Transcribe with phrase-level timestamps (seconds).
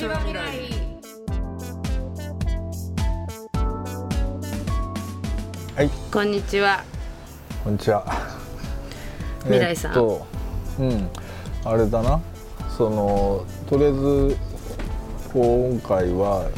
[0.00, 0.40] ちは未来
[5.76, 5.90] はい。
[6.10, 6.82] こんにちは。
[7.62, 8.06] こんにちは。
[9.44, 9.92] 未来さん。
[9.92, 10.26] えーっと
[10.78, 11.08] うん。
[11.66, 12.18] あれだな。
[12.78, 14.36] そのとりあえず
[15.34, 16.48] 今回は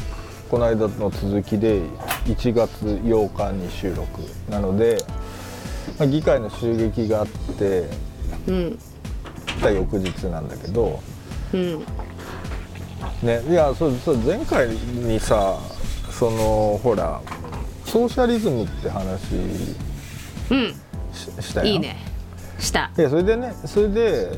[0.49, 1.81] この間の続きで
[2.25, 2.69] 1月
[3.03, 4.21] 8日に収録。
[4.49, 5.03] なので、
[5.99, 7.89] まあ、議会の襲撃があって
[8.47, 8.79] うん。
[9.61, 11.01] た翌日なんだけど
[11.53, 11.85] うん
[13.23, 13.41] ね。
[13.49, 15.57] いやそうそう前回にさ
[16.11, 17.21] そのほら
[17.85, 19.35] ソーシャリズムって話
[20.51, 20.73] うん。
[21.13, 21.97] ししたよいいね。
[22.59, 22.91] した。
[22.97, 24.31] いやそれでねそれで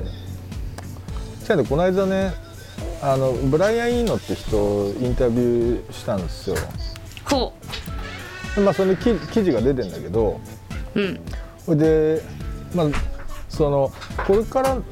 [1.45, 2.34] じゃあねこの間ね
[3.02, 6.55] あのブライアン・イーノって人インタビューしたんですよ。
[7.25, 7.53] ほ
[8.55, 10.39] でまあそれで記記事が出てんだけど。
[10.95, 11.20] ううん。
[11.64, 12.22] それで
[12.73, 12.88] まあ
[13.49, 13.92] その
[14.25, 14.83] これからうん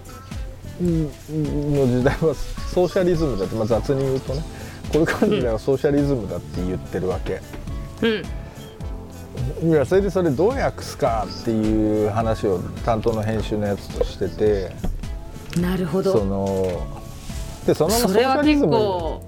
[0.84, 2.36] の時代は
[2.74, 4.44] ソーシャリズムだって、まあ、雑に言うとね
[4.92, 7.42] これからの時代はソーシャリズムだって言ってるわけ、
[8.02, 9.70] うん。
[9.70, 14.72] いやそれでそれどう訳すかっていう話を担当の編集のやつとしてて
[15.56, 16.26] そなるほど。
[16.26, 17.02] の
[17.66, 19.24] でそのままソーシャリズム構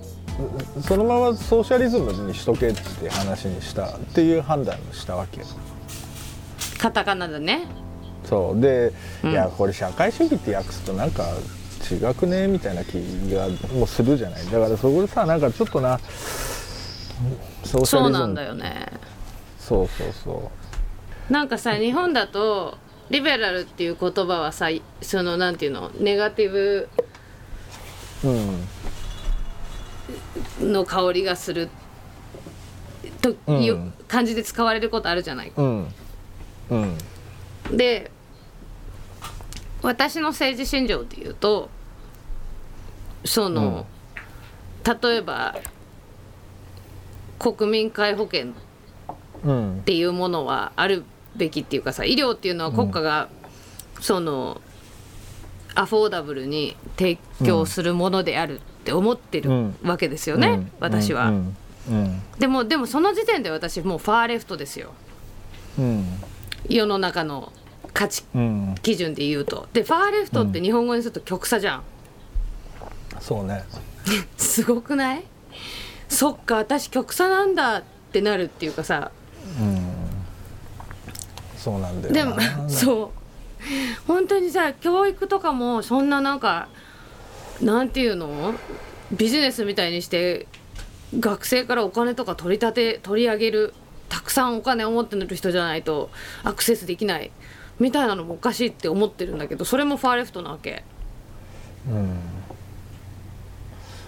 [0.82, 5.42] そのままソーシャリズムにしとけって話にしたっていう判断をしたわけ
[6.78, 7.66] カタカナだね
[8.26, 8.62] そう。
[8.62, 9.32] で、うん。
[9.32, 11.24] いやこれ社会主義って訳すとなんか
[11.92, 12.94] 違くねみたいな気
[13.32, 14.46] がもうするじゃない。
[14.46, 16.10] だからそこでさなんかちょっとなソー
[17.64, 17.86] シャリズム。
[17.86, 18.88] そうなんだよね。
[19.60, 20.52] そうそうそ
[21.30, 22.78] なんかさ日本だと
[23.10, 24.70] リベラルっていう言葉はさ
[25.02, 26.90] そのなんていうのネガティブ
[30.62, 31.70] の香りがする
[33.22, 33.94] といううん。
[34.08, 35.52] 感じで使われることあるじゃない。
[35.56, 35.88] うん。
[36.70, 36.98] うん。
[37.72, 38.12] で
[39.86, 41.70] 私の政治信条で言うと
[43.24, 43.86] その、
[45.02, 45.56] 例えば
[47.40, 48.54] 国民皆保険
[49.44, 49.78] うん。
[49.80, 51.04] っていうものはある
[51.36, 53.30] べきっていうかさ医療っていうのは国家が、
[54.02, 54.62] その
[55.76, 59.76] アフォーダブルに提供するものであるって思ってるうん。
[59.84, 60.72] わけですよね、うん。
[60.80, 61.58] 私は、うん。
[61.90, 62.22] うん。
[62.40, 64.94] でもでもその時点で私もうファーレフトですよ。
[65.78, 66.06] うん。
[66.68, 67.52] 世の中の
[67.96, 68.76] 価値うん。
[68.84, 69.68] 基準で言うと。
[69.74, 71.84] でファーレフトって日本語にすると極左じゃん、
[73.22, 73.64] そうね。
[74.38, 75.24] すごくない？
[76.10, 79.12] そっか私極左なんだってなるっていうかさ。
[79.60, 79.82] うん。
[81.58, 84.06] そうなんだよでもなそう。
[84.06, 86.68] 本当にさ教育とかもそんななんか
[87.62, 88.54] なんていうの？
[89.12, 90.48] ビジネスみたいにして
[91.18, 93.74] 学生からお金とか取り立て取り上げる
[94.10, 96.10] たくさんお金を持ってる人じゃないと
[96.44, 97.32] アクセスできない
[97.80, 100.84] みたいなのもおかしいって思ってるんだけどそれもファーレフトなわけ。
[101.90, 102.20] うん。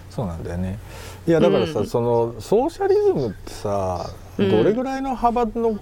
[0.10, 0.80] そうなんだよね。
[1.28, 1.88] いやだからさ、うん。
[1.88, 4.50] そのソーシャリズムってさうん。
[4.50, 5.80] どれぐらいの幅の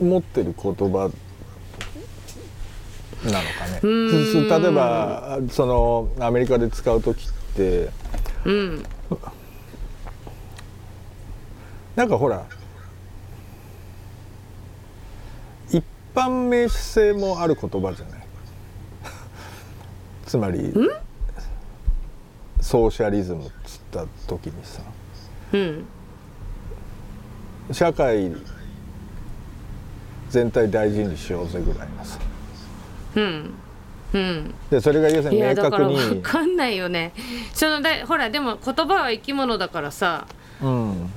[0.00, 1.10] 持ってる言葉
[3.24, 4.48] なのかね、うん。
[4.48, 7.90] 例えばそのアメリカで使う時って
[8.46, 8.82] うん。
[11.96, 12.46] なんかほら
[16.14, 18.20] 般名詞性もある言葉じゃない？
[20.26, 20.72] つまり
[22.60, 24.82] ソーシャリズムっつった時にさ。
[25.52, 25.84] うん。
[27.72, 28.32] 社会
[30.28, 32.18] 全体大事にしようぜぐらいのさ。
[33.16, 33.54] うん。
[34.12, 34.54] うん。
[34.70, 37.12] でそれが要するいに明やだから確に分かんないよね。
[37.54, 40.26] そのだほらでも言葉は生き物だからさ。
[40.62, 41.10] うん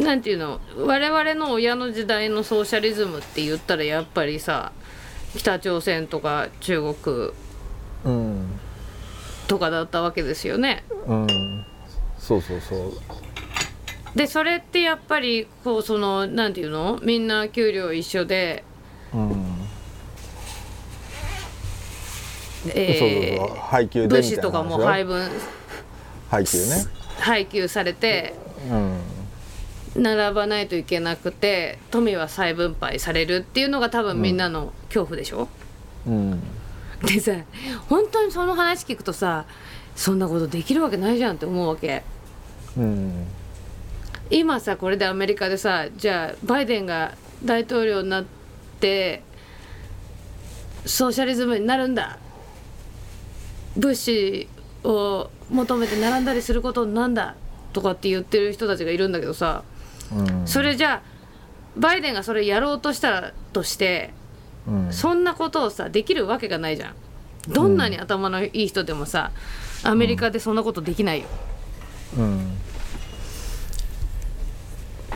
[0.00, 0.60] なんていうの？
[0.76, 4.72] 我々の親の時代のソーシャリズムって言ったらやっぱりさ
[5.36, 7.30] 北朝鮮とか中国
[8.04, 8.60] うん
[9.48, 10.84] とかだったわけですよね。
[11.06, 11.26] うん。
[12.18, 12.92] そうそうそう。
[14.14, 17.00] でそれってやっぱりこうそのなんていうの？
[17.02, 18.64] みんな給料一緒で、
[19.12, 19.54] うん。
[22.74, 23.58] えそうそうそう。
[23.58, 25.30] 配給ー、でみたいな物資とかも話配分
[26.28, 26.64] 配給ね。
[27.20, 28.34] 配給されて
[28.70, 29.00] うん
[29.98, 35.48] 並ばないといけなくて富は再分配されるっていうのが多分みんなの恐怖でしょ、
[36.06, 36.40] うん。
[37.02, 37.32] でさ
[37.88, 39.44] 本当にその話聞くとさ
[39.96, 42.04] そんなことできるわけないじゃんって思うわけ。
[42.76, 43.26] うん。
[44.30, 48.24] 今さこれでアメリカでさじゃあバイデンが大統領になっ
[48.78, 49.22] て
[50.84, 52.18] ソーシャリズムになるんだ。
[53.76, 54.48] 物資
[54.84, 57.34] を求めて並んだりすることなんだ
[57.72, 59.77] とかって言ってる人たちがいるんだけどさうん
[60.46, 61.02] それじゃあ
[61.76, 64.12] バイデンがそれやろうとしたらとして
[64.66, 64.92] うん。
[64.92, 66.94] そんなことをさできるわけがないじゃん。
[67.48, 69.30] どんなに頭のいい人でもさ、
[69.82, 71.26] アメリカでそんなことできないよ、
[72.18, 72.58] うん。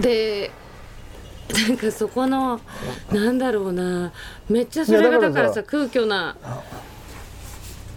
[0.01, 0.51] で
[1.69, 2.59] なんかそこの
[3.11, 4.13] なんだろうな
[4.49, 6.37] めっちゃそれがだからさ空虚な。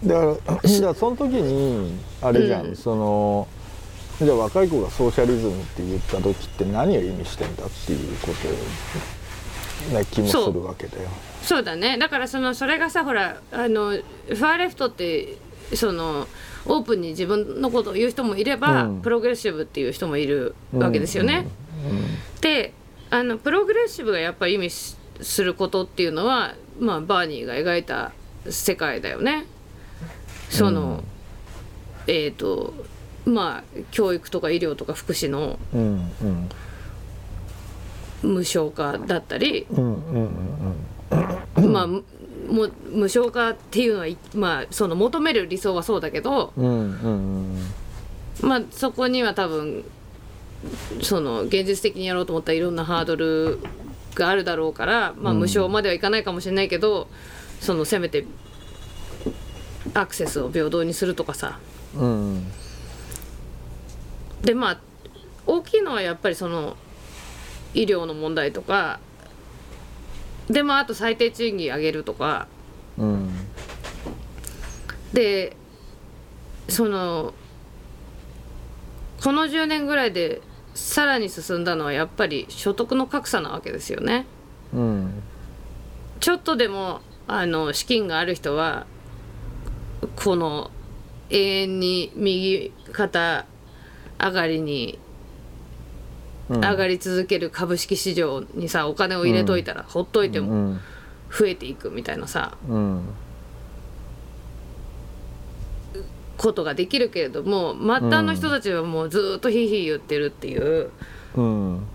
[0.04, 2.76] だからだからその時にあれじゃん、うん。
[2.76, 3.48] その
[4.18, 8.28] じゃあ若い子がソーシャリズムって言った時って何を意味してんだっていうこ
[9.88, 11.08] とな気もするわけだよ。
[11.42, 15.36] そうだねだからそのそれがさほらあのファーレフトって
[15.74, 16.26] その
[16.64, 21.46] オープンに自分のことを言う人もいれば、うんプログレッシブっていう人もいるわけですよね。
[22.40, 22.72] で
[23.10, 28.12] あのプログレッシブがやっぱり意味しすることっていうのは、まあ、バーニーが描いた
[28.48, 29.44] 世界だよね。
[30.50, 31.02] その、
[32.06, 32.74] えっ、と
[33.26, 35.58] まあ教育とか医療とか福祉の
[38.22, 39.82] 無償化だったり、ま
[41.82, 42.04] あむ
[42.48, 46.52] も無償化っていうのはいまあその求める理想はそうだけど、
[48.40, 49.84] まあそこには多分
[51.02, 53.58] その現実的にやろうと思ったらいろんなハードル
[54.14, 57.08] があるだろうから、まあ、無償まではいかないかもしれないけど、
[57.60, 58.24] そのせめて
[59.94, 61.58] アクセスを平等にするとかさ
[61.96, 62.46] うん
[64.46, 64.80] でまあ
[65.44, 66.76] 大きいのはやっぱりその
[67.74, 69.00] 医療の問題とか
[70.48, 72.46] でまああと最低賃金上げるとか。
[72.96, 73.30] うん。
[75.12, 75.56] で
[76.68, 77.34] その
[79.22, 80.42] この10年ぐらいで
[80.74, 84.26] さらに進んだのはやっぱり所得の格差なわけですよね。
[84.72, 85.22] うん。
[86.20, 88.86] ちょっとでもあの資金がある人は
[90.14, 90.70] この
[91.30, 93.46] 永遠に右肩
[94.18, 94.98] 上がりに
[96.48, 96.60] うん。
[96.60, 100.80] 上がり続ける株式市場にさお金を入れといたら、ほっといてもうん。
[101.30, 103.02] 増えていくみたいなさうん。
[106.36, 110.90] ことができるけれども末端の人たちはもうずーっとヒーヒー言ってるっていう。
[111.34, 111.86] うん。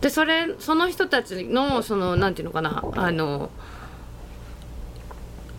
[0.00, 3.50] でそれその人たちのそのなんていうのかなあの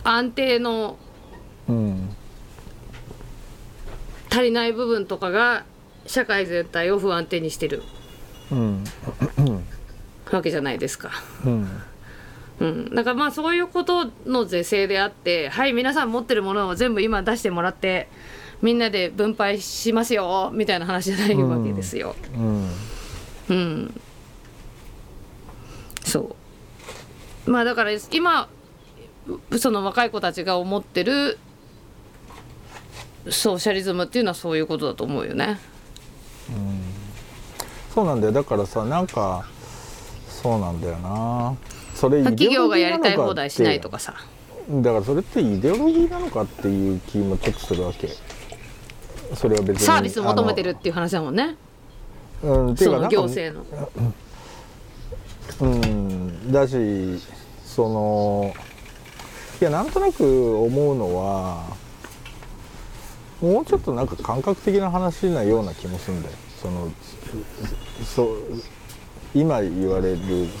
[0.04, 0.96] 安定の
[1.68, 2.16] うん。
[4.30, 5.64] 足りない部分とかが
[6.06, 7.82] 社会全体を不安定にしてる。
[8.50, 8.84] うん。
[10.30, 11.10] わけじゃないですか。
[11.44, 11.68] うん。
[12.60, 18.08] うん、だからまあそういうことの是正であってはい皆さん持ってるものを全部今出してもらって
[18.60, 22.14] みんなで分配しますよみたいな話じゃないわけですよ。
[22.36, 22.68] うん。
[23.48, 24.00] うん、
[26.04, 26.36] そ
[27.46, 27.50] う。
[27.50, 28.48] まあだから今
[29.58, 31.38] その若い子たちが思ってる
[33.28, 35.58] ソーシャリズムっていうのはそういうことだと思うよね。
[37.94, 39.46] そうなんだよだからさなんか
[40.28, 41.54] そうなんだよな
[41.94, 44.14] それ企業がやりたい放題しないとかさ。
[44.70, 48.08] だからそれってイデオロギーなのかっていう気もちょっとするわけ
[49.34, 51.56] それは別にサービス求めてるっていう話だもんね。
[52.42, 54.12] うんていそうのかなんか行政の。
[55.60, 57.20] うんだし
[57.64, 58.54] その
[59.60, 61.64] いやなんとなく思うのは
[63.40, 66.90] もうちょっとなんか感覚的な話なような気もするんだよその
[68.04, 68.36] そ
[69.34, 70.18] 今言われる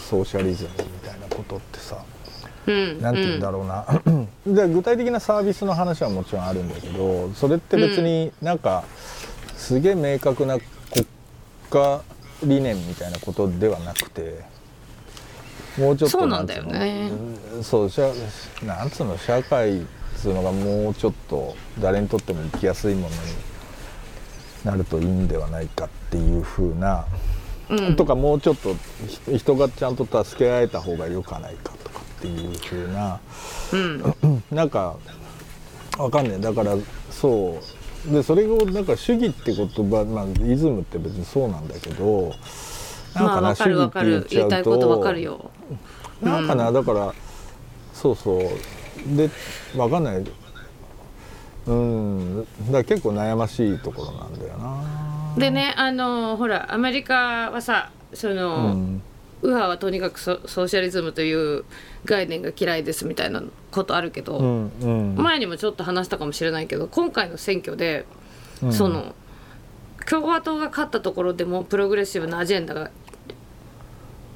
[0.08, 2.02] ソーシャリズムみたいなことってさ
[2.66, 3.84] うん、なんて言うんだろうな、
[4.46, 8.84] で具体的なサービスの話はもちろんあるんだけどそれって別になんか
[9.56, 10.58] すげえ明確な
[10.92, 11.06] 国
[11.70, 12.02] 家
[12.44, 14.44] 理念みたいなことではなくて
[15.76, 17.10] もうちょっとそうなんだよね。
[17.62, 18.12] そう社
[18.64, 19.84] なんつうの社会っ
[20.16, 23.12] つうのがもうちょっと誰にとっても生きやすいものに
[24.64, 27.31] なるといいんではないかっていう風な、うん
[27.96, 28.74] とかもうちょっと
[29.26, 33.20] ひ人がちゃんと助け合えた方がよかないかとかっていう風な。
[33.72, 34.96] うん、 なんか
[35.98, 36.40] わかんない。
[36.40, 36.76] だから
[37.10, 37.60] そ
[38.08, 42.34] うでそれをなんか主義って言葉、まあ、イズムって別にそうなんだけど
[43.14, 43.78] なんまあかな、わかる。
[43.78, 44.88] わかる言いたいこと。
[46.22, 47.14] なんかな、だから
[47.92, 49.16] そうそう。
[49.16, 49.30] で
[49.76, 50.24] わかんない。
[51.66, 52.46] うん。
[52.70, 55.01] だ結構悩ましいところなんだよな
[55.38, 59.02] でねあのほらアメリカはさその、うん。
[59.42, 61.64] 右派はとにかくソソーシャリズムという
[62.04, 65.14] 概念が嫌いですみたいなことあるけど、うんうん。
[65.16, 68.06] 前にもちょっと話したかもしれないけど今回の選挙で、
[68.62, 68.72] うん。
[68.72, 69.14] その
[70.08, 72.90] 共和党が勝ったところでもプログレッシブなアジェンダが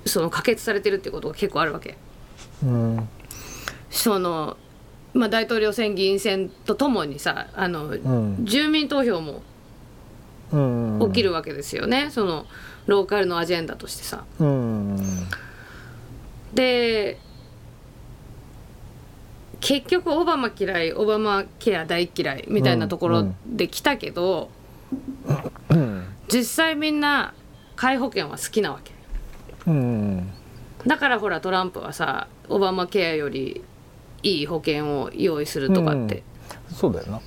[0.04, 1.96] その可決されてるっていうことが結構あるわけ。
[2.64, 3.08] うん。
[3.90, 4.56] その
[5.14, 8.44] まあ、大統領選議員選とともにさあの、ん。
[8.44, 9.42] 住民投票もうん
[10.50, 12.46] 起きるわけですよね、その
[12.86, 14.24] ローカルのアジェンダとしてさ。
[14.38, 14.98] うん。
[16.54, 17.18] で
[19.60, 24.50] 結局オバマ嫌いオバマケア大嫌いみたいなところで来たけど、
[25.70, 26.04] うん。
[26.28, 27.34] 実際みんな
[27.76, 28.92] 皆保険は好きなわけ。
[29.66, 30.30] うん。
[30.86, 33.64] だからほらトランプはさオバマケアより
[34.22, 36.22] いい保険を用意するとかって、
[36.72, 37.20] そうだよな。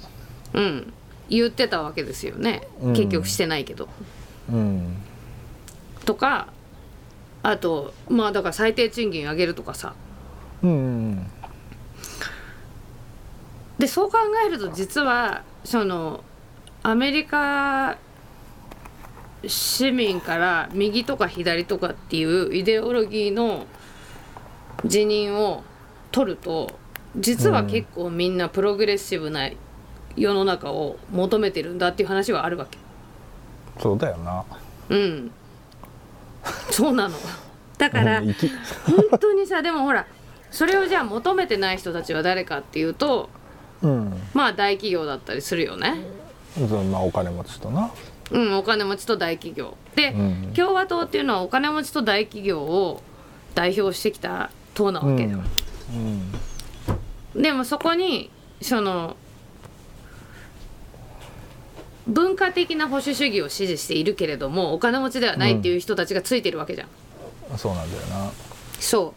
[0.53, 0.93] うん
[1.29, 2.93] 言ってたわけですよね、うん。
[2.93, 3.87] 結局してないけど。
[4.51, 4.97] うん。
[6.05, 6.47] とか
[7.43, 9.93] あとまあだから最低賃金上げるとかさ。
[10.61, 11.25] うん
[13.77, 16.21] でそう考えると実はその
[16.83, 17.97] アメリカ
[19.47, 23.67] 市民から右とか左とかっていうイデオロギーの
[24.83, 25.63] 辞任を
[26.11, 26.77] 取ると
[27.15, 29.49] 実は結構みんなプログレッシブな
[30.15, 32.77] 世の中を求めてるんだっていう話はあるわけ。
[33.79, 34.43] そうだよな。
[34.89, 35.31] うん。
[36.71, 37.15] そうなの。
[37.77, 38.21] だから
[38.85, 40.05] 本当にさでもほら
[40.51, 43.29] それをじゃあ求めてない人たちは誰かっていうと
[43.81, 44.13] うん。
[44.33, 45.95] まあ大企業だったりするよね。
[46.55, 47.91] そのまあお金持ちとな。
[48.31, 49.75] うん、お金持ちと大企業。
[49.95, 50.53] で、うん。
[50.55, 53.01] 共和党っていうのはお金持ちと大企業を
[53.55, 55.43] 代表してきた党なわけ、うん
[57.35, 59.15] でもそこにその
[62.09, 66.87] 文化的な保守主義を支持しているけれどもお金持ちではないっていう人たちがついてるわけじゃん、
[67.51, 67.57] うん。
[67.57, 68.31] そうなんだよな。
[68.79, 69.13] そ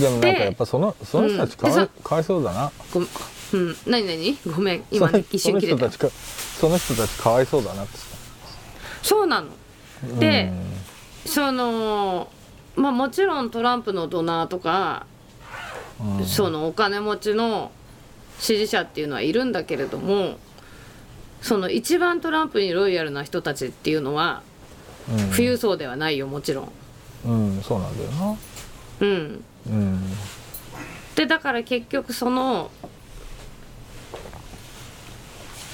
[0.00, 1.82] でもなんかでやっぱそのその人たちかわ,、うん。
[1.84, 2.66] でかわいそうだな。
[2.66, 3.02] うごう
[3.56, 3.76] ん。
[3.86, 4.38] 何何？
[4.46, 4.84] ごめん。
[4.90, 5.78] 今その一瞬切れた。
[5.78, 6.08] その人たちか
[6.60, 7.98] その人たちかわいそうだなって。
[9.02, 9.48] そうなの。
[10.02, 10.52] 言ったで
[11.26, 12.28] その
[12.76, 15.06] まあもちろんトランプのドナーとか
[16.00, 16.26] うんうん。
[16.26, 17.72] そのお金持ちの
[18.38, 20.38] 支持者っていうのはいるんだけれども
[21.42, 24.42] その一番トランプにロイヤルな人たちっていうのは
[25.10, 25.30] うん。
[25.30, 26.72] 富裕層ではないよもちろん。
[27.26, 28.36] うんそうなんだよな。
[29.00, 30.00] うん、うん。
[31.14, 32.70] でだから結局その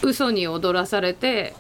[0.03, 1.55] 嘘に踊らされて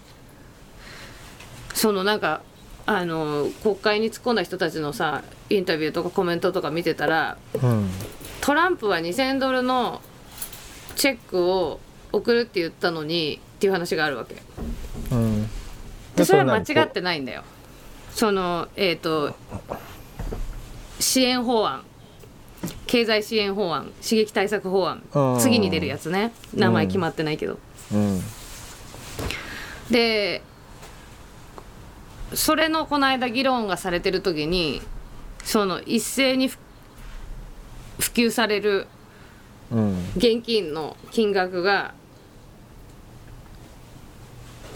[1.75, 2.42] そのなんか
[2.86, 7.90] あの国会に突っ込んだ人たちのさインタビューとかコメントとか見てたらうん。
[8.40, 10.00] トランプは2000ドルの
[10.94, 11.80] チェックを
[12.12, 14.36] 送るって言ったのにっていう話があるわけ。
[15.10, 15.48] うん。
[16.14, 17.42] でそれは間違ってないんだよ。
[18.12, 19.34] そのえっ、と
[21.00, 21.82] 支援法案。
[22.86, 23.92] 経済支援法案。
[24.02, 25.02] 刺激対策法案。
[25.14, 25.40] うん。
[25.40, 26.32] 次に出るやつね。
[26.54, 27.58] 名前決まってないけど、
[27.92, 28.20] うん。
[29.90, 30.42] で
[32.34, 34.82] それのこの間議論がされてる時に
[35.44, 36.58] その一斉にふ
[38.00, 38.86] 普及される
[39.70, 39.98] うん。
[40.16, 41.94] 現金の金額が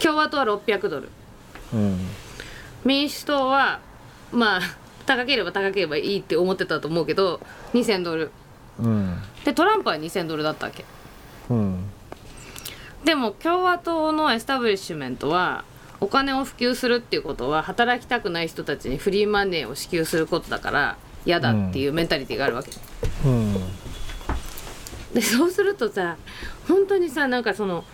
[0.03, 1.09] 共和党は600ドル。
[1.73, 1.99] うん
[2.85, 3.81] 民主党は
[4.33, 4.61] まあ
[5.07, 7.41] 高ければ高ければいいって思ってたと思うけど
[7.75, 8.31] 2000ドル。
[8.79, 9.23] うん。
[9.45, 10.85] でトランプは2000ドルだったわけ。
[11.51, 11.85] うん。
[13.05, 15.65] でも共和党のエスタブリッシュメントは
[16.01, 22.71] お金を普及するっていうことは働きたくない人たちに free money を支給することだから嫌だっていうメンタリティーがあるわけ、
[23.27, 23.55] うん。
[25.15, 26.17] でそうするとさ
[26.69, 27.85] 本当にさなんかその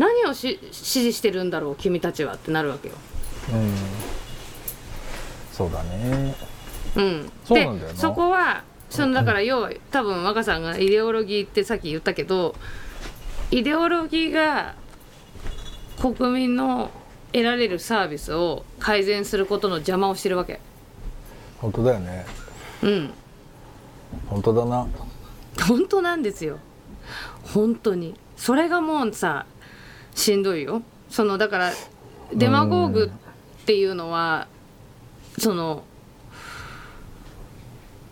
[0.00, 2.94] 何をし支持してるんだろう君たちはってなるわけよ。
[3.52, 3.74] うん。
[5.52, 6.34] そうだね。
[6.96, 12.56] うん、そうなんだよそこはそのだから要は多分若さんがイデオロギーってさっき言ったけど
[13.50, 14.74] イデオロギーが
[16.00, 16.90] 国民の
[17.32, 20.60] 得られるサービスを改善することの邪魔をしてるわけ。
[21.58, 22.24] 本当だよね。
[22.82, 23.10] うん。
[24.28, 24.88] 本当だな。
[25.68, 26.58] 本当なんですよ。
[27.52, 28.14] 本当に。
[28.38, 29.44] それがもうさ
[30.20, 30.82] しんどいよ。
[31.08, 31.72] そのだから
[32.34, 33.10] デマゴーグ
[33.62, 34.46] っていうのは
[35.38, 35.82] その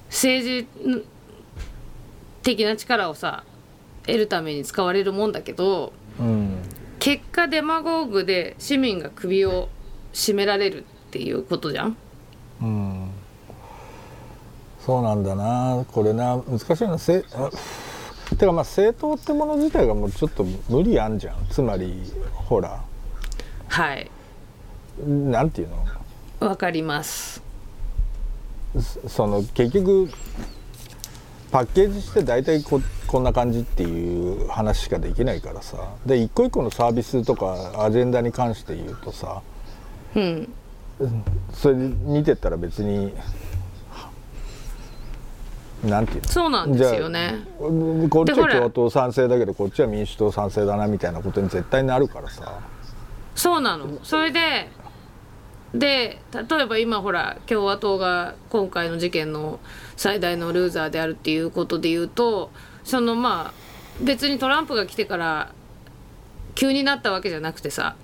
[0.09, 1.05] 政治
[2.43, 3.45] 的な力をさ
[4.07, 6.63] 得るために使われるもんだけどうん。
[6.99, 9.69] 結果デマゴーグで市民が首を
[10.13, 11.97] 絞められるっていうことじゃん。
[12.61, 13.11] うん。
[14.81, 15.85] そうなんだな。
[15.93, 16.99] これな難しいな。
[16.99, 17.51] せあ
[18.37, 21.47] てかまあ政党ってもの自体がもうちょっと無理あんじゃん。
[21.51, 22.81] つまりほら。
[23.69, 24.11] はい。
[25.07, 25.69] なんていう
[26.41, 26.49] の？
[26.49, 27.43] わかります。
[28.79, 30.11] そその結局
[31.51, 35.95] パッケージして大体ここんな感じっていう話しかできないからさ。
[36.05, 39.41] で一個一個のサービスとかアジェンダに関して言うとさ。
[40.15, 40.53] うん。
[41.55, 43.15] それで見てったら別に
[45.85, 46.29] なんていうの？
[46.29, 47.47] そうなんですよね。
[47.59, 52.61] こっちは共和党賛成だけどこっちは民主党賛成だなみたいなことに絶対なるからさ。
[53.35, 53.99] そうなの。
[54.03, 54.71] それで
[55.75, 59.61] で例えば今ほら共和党が今回の事件の
[59.97, 62.51] 最大のルーザーであるっていうことで言うと
[62.85, 63.53] そのまあ
[64.03, 65.53] 別にトランプが来てから
[66.55, 67.97] 急になったわけじゃなくてさ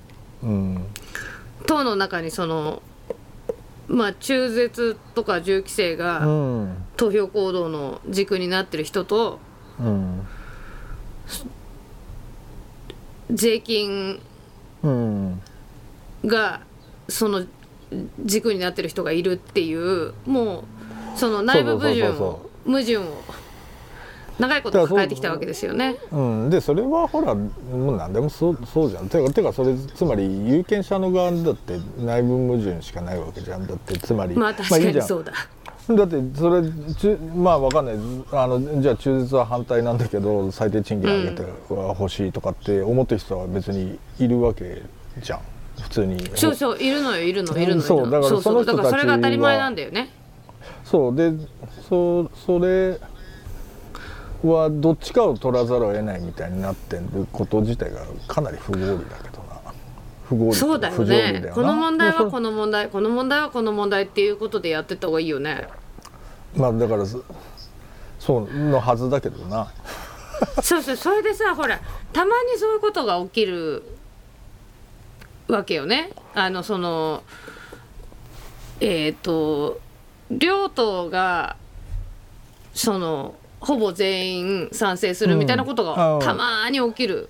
[0.43, 0.87] うん。
[1.67, 2.83] 党の中にその
[3.89, 9.39] まあ中絶とか銃規制うがん投票行動の軸になってる人と
[9.81, 10.27] うん
[13.31, 14.21] 税金
[14.83, 15.41] うん
[16.25, 16.61] が
[17.09, 17.45] その
[18.25, 20.65] 軸になってる人がいるっていうも
[21.15, 23.03] うその内部矛盾を矛盾を
[24.39, 25.97] 長いこと抱えてきたわけですよね。
[26.11, 29.09] うん、でそれはほらもう何でもそうそうじゃん。
[29.09, 33.67] てかてかそれつまり有権者の側だって内部矛盾しかないわけじゃん。
[33.67, 35.33] だってつまりまあ確かにそうだ。
[35.95, 36.63] だってそれ
[37.37, 37.95] まあわかんない。
[38.33, 44.83] あのじゃあ中絶は反対なんだけど最低賃金上げては欲しいとかって思ってる人は別にいるわけ
[45.21, 45.41] じゃん。
[45.83, 46.31] 普通に。
[46.35, 47.83] そうそういるのよいるのいるのいるの。
[47.83, 48.11] そう。
[48.11, 50.09] だからそのそれが当たり前なんだよね。
[50.85, 51.17] そう。
[51.17, 51.33] で
[51.89, 52.99] そそれ
[54.43, 59.34] はどっちかを取らざるを得ないみたいになってること自体がかなり不合理だけど。
[59.34, 59.34] な
[60.29, 65.69] 不合理そうだよねこの問題はでこの問題この問題はこの問題っていうことでやってった方がいいよね。
[66.55, 67.23] そまあだからそ
[68.19, 69.71] そうのはずだけどな
[70.63, 71.79] そうそうそれでさほら
[72.13, 73.83] たまにそういうことが起きる
[75.49, 76.11] わけよね。
[76.35, 77.23] あのその
[78.81, 79.81] えっ、と
[80.31, 81.57] 両党が
[82.73, 87.29] そのほぼ全員賛成するみたいなことうんがあたまに起きる。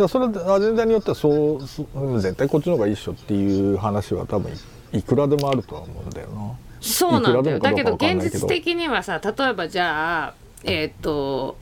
[0.00, 4.52] だそれアジェンダによってはそう絶対こっちの方がいいっしょっていう話は多分
[4.92, 6.52] いいくらでもあるとは思うんだよな。
[6.80, 7.58] そうなんだよ。
[7.58, 11.56] だけど現実的にはさ例えばじゃあえっ、と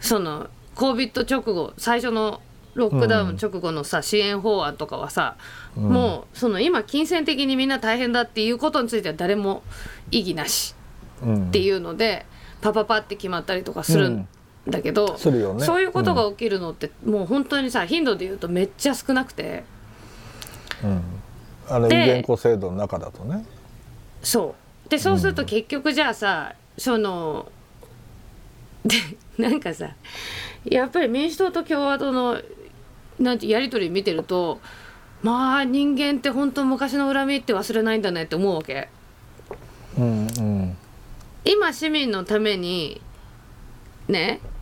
[0.00, 2.40] その COVID 直後最初の
[2.74, 5.36] ロックダウン直後のさ、支援法案とかはさ、
[5.76, 9.62] もうその今金銭的にみんな大変だっていうことについては誰も
[10.10, 10.74] 異議なし
[11.22, 12.26] うんっていうので、
[12.60, 14.28] パパパって決まったりとかするん
[14.68, 15.18] だけど、ね。
[15.18, 15.30] そ
[15.78, 19.64] ういうことが起きるのって、もう本当にさ頻度で言うとめっちゃ少なくて。
[20.82, 21.02] うん。
[21.68, 23.44] あので遺言子制度の中だとね。
[24.22, 24.54] そ
[24.86, 24.90] う。
[24.90, 27.50] でそうすると結局じゃあさ、その
[28.84, 28.96] で
[29.38, 29.90] なんかさ
[30.64, 32.40] やっぱり民主党と共和党の
[33.18, 34.60] なんてやり取り見てると
[35.22, 38.88] まあ人間って本当昔の恨みって忘れないんだねって思うわけ。
[39.96, 40.76] うんうん。
[41.44, 43.00] 今市民のために
[44.08, 44.53] ねうん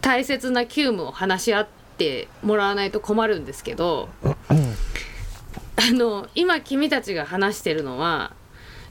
[0.00, 8.32] 大切な急務を話し合ってもらわないと困るんですけどあの今君たちが話してるのは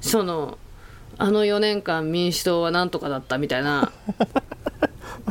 [0.02, 0.58] その
[1.18, 3.92] あの4年間民主党はなんとかだったみたいな。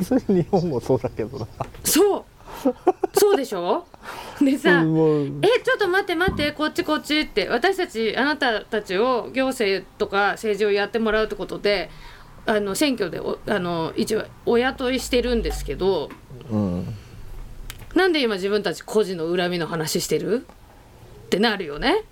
[0.02, 1.46] それ日本もそうだけどな。
[1.82, 2.24] そう。
[3.18, 3.86] そうでしょ？
[4.40, 11.90] でさえちょっと待って待ってこっちこっちって私たちあなたたちを行政とか政治をやってもらうってことで
[12.48, 16.08] あの選挙でおあの一応お雇いしてるんですけど
[16.50, 16.94] うん。
[17.94, 20.46] なんで今自分たち個人の恨みの話してる？
[21.26, 22.04] ってなるよね。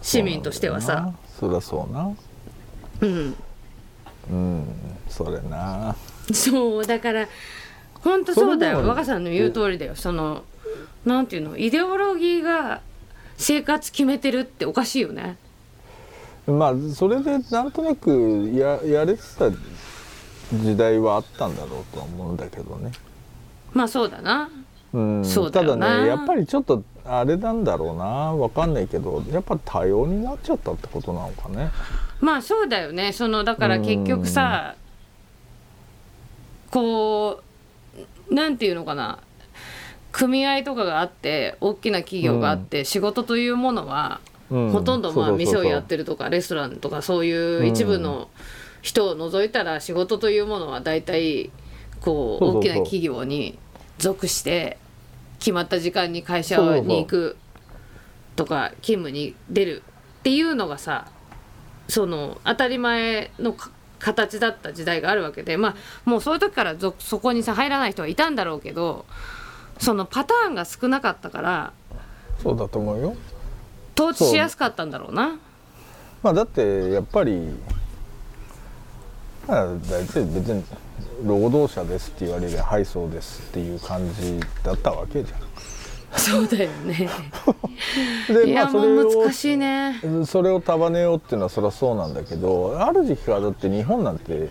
[0.00, 1.12] 市民としてはさ。
[1.38, 2.10] そりゃそうな。
[3.00, 3.34] うん。
[4.30, 4.66] うん
[5.08, 5.94] それな。
[6.32, 7.28] そうだから
[7.94, 8.86] 本当そうだよ。
[8.86, 9.94] 若さんの言う通りだよ。
[9.94, 10.44] その
[11.04, 11.58] なんていうの？
[11.58, 12.80] イデオロギーが
[13.36, 15.36] 生活決めてるっておかしいよね。
[16.46, 19.50] まあそれでなんとなくややれてた
[20.52, 22.92] 時代はあったんだろうとは思うんだけどね。
[23.72, 24.50] まあそうだな。
[24.92, 25.24] うん。
[25.24, 28.04] そうだただねやっぱりちょっとあれなんだろうな。
[28.04, 31.70] わかんないけどやっぱ多様になっちゃったってことなのかね。
[32.20, 33.12] まあそうだよね。
[33.12, 34.76] そのだから結局さ
[36.70, 37.40] こ
[38.30, 39.18] うなんていうのかな。
[40.12, 44.70] 組合とかがあって大きな企業があって、仕事というものは、うん。
[44.70, 48.28] ほとんどまあ店をやってるとかレストランとかそういう一部の
[48.82, 51.50] 人を除いたら仕事というものは大体
[52.00, 53.58] こう大きな企業に
[53.98, 54.78] 属して
[55.38, 57.36] 決まった時間に会社に行く
[58.36, 59.82] とか勤務に出る
[60.20, 61.06] っていうのがさ
[61.88, 69.06] その当たり前のか形だった時代があるわけでまあもうそういう時からぞそこにさ入らない人はいたんだろうけど
[69.78, 71.72] そのパターンが少なかったから
[72.42, 73.14] そうだと思うよ。
[73.96, 75.38] 統治しやすかったんだろうな。
[76.22, 77.50] まあだってやっぱり
[79.46, 80.64] まあ大体別に
[81.24, 85.36] 労働者ですって言われりゃはいそうですっていう感じだったわけじゃ
[86.18, 87.08] そうだよね。
[88.30, 88.34] ん。
[88.34, 90.00] でいやもそれをう難しいね。
[90.26, 94.48] それを束ねようっていうのはそりゃそうなんだけどある時期からだって日本なんて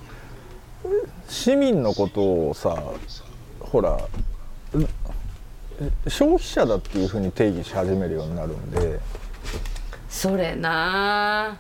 [1.28, 2.76] 市民のことをさ
[3.60, 3.98] ほら
[4.74, 9.00] う消費者だっていうふうに定義し始めるようになるんで
[10.10, 11.58] それな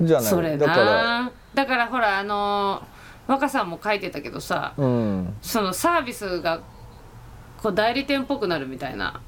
[0.00, 0.26] じゃない。
[0.26, 0.84] それだから。
[0.84, 2.82] なだからほらあの
[3.26, 5.34] 若さんも書いてたけどさうん。
[5.42, 6.60] そのサービスが
[7.62, 9.20] こう代理店っぽくなるみたいな。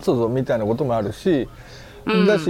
[0.00, 1.48] そうそうみたいなこともあるし、
[2.04, 2.26] うん。
[2.26, 2.44] だし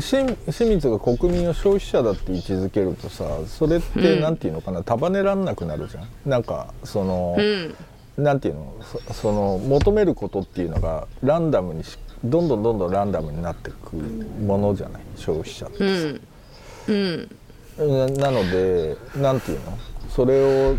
[0.00, 0.10] し
[0.52, 4.20] 清水が国民を消費者だって位置づけるとさそれってうん。
[4.20, 6.08] なんていうのかな、束ねらんなくなるじゃん。
[6.24, 7.74] なんかその、うん。
[8.16, 8.76] なんていうの
[9.08, 17.30] そその求めることっていうのがランダムにしどんどんどんどんランダムになっていくものじゃない消費者ってうん。
[17.78, 18.16] うん。
[18.16, 19.78] ななのでなんていうの？
[20.08, 20.76] それを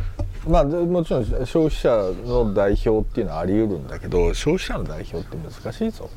[0.48, 1.90] まあでもちろん消費者
[2.28, 6.10] の代表っていうのはあり得るんだけど消費者の代表って難しいぞ。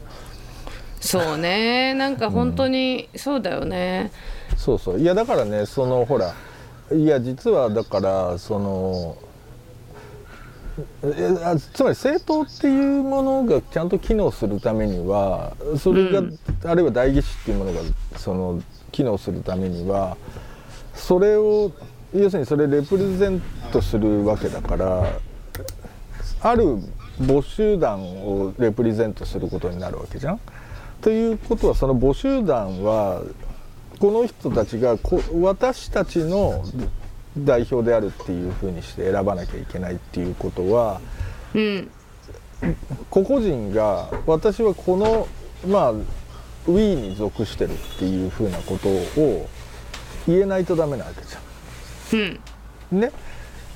[1.01, 1.95] そうね。
[1.95, 4.11] なんか本当にそうだよね。
[4.57, 5.01] そうそう。
[5.01, 6.35] いやだからねそのほら
[6.93, 9.17] いや実はだからその
[11.75, 17.81] つまり政党っていうものがちゃんと機能するためにはそれが、うんあるいは代議士っていうものが
[18.17, 20.17] その機能するためには
[20.95, 21.73] それを
[22.13, 23.41] 要するにそれレプレゼン
[23.73, 25.07] トするわけだから
[26.43, 26.79] ある
[27.21, 30.41] 母集団をレプレゼントすることになるわけじゃん。
[31.01, 33.23] ということはその母集団は
[33.99, 36.65] この人たちがこ私たちの
[37.45, 41.01] 代表であるっていうふうにして選ばなきゃいけないっていうことは
[41.55, 41.91] うん。
[43.11, 45.29] 個々人が私はこの
[45.67, 45.93] まあ
[46.69, 49.49] We に属してるっていうふうなことを
[50.27, 52.41] 言えないとダメなわけじゃん。
[52.93, 53.01] うん。
[53.01, 53.13] ね、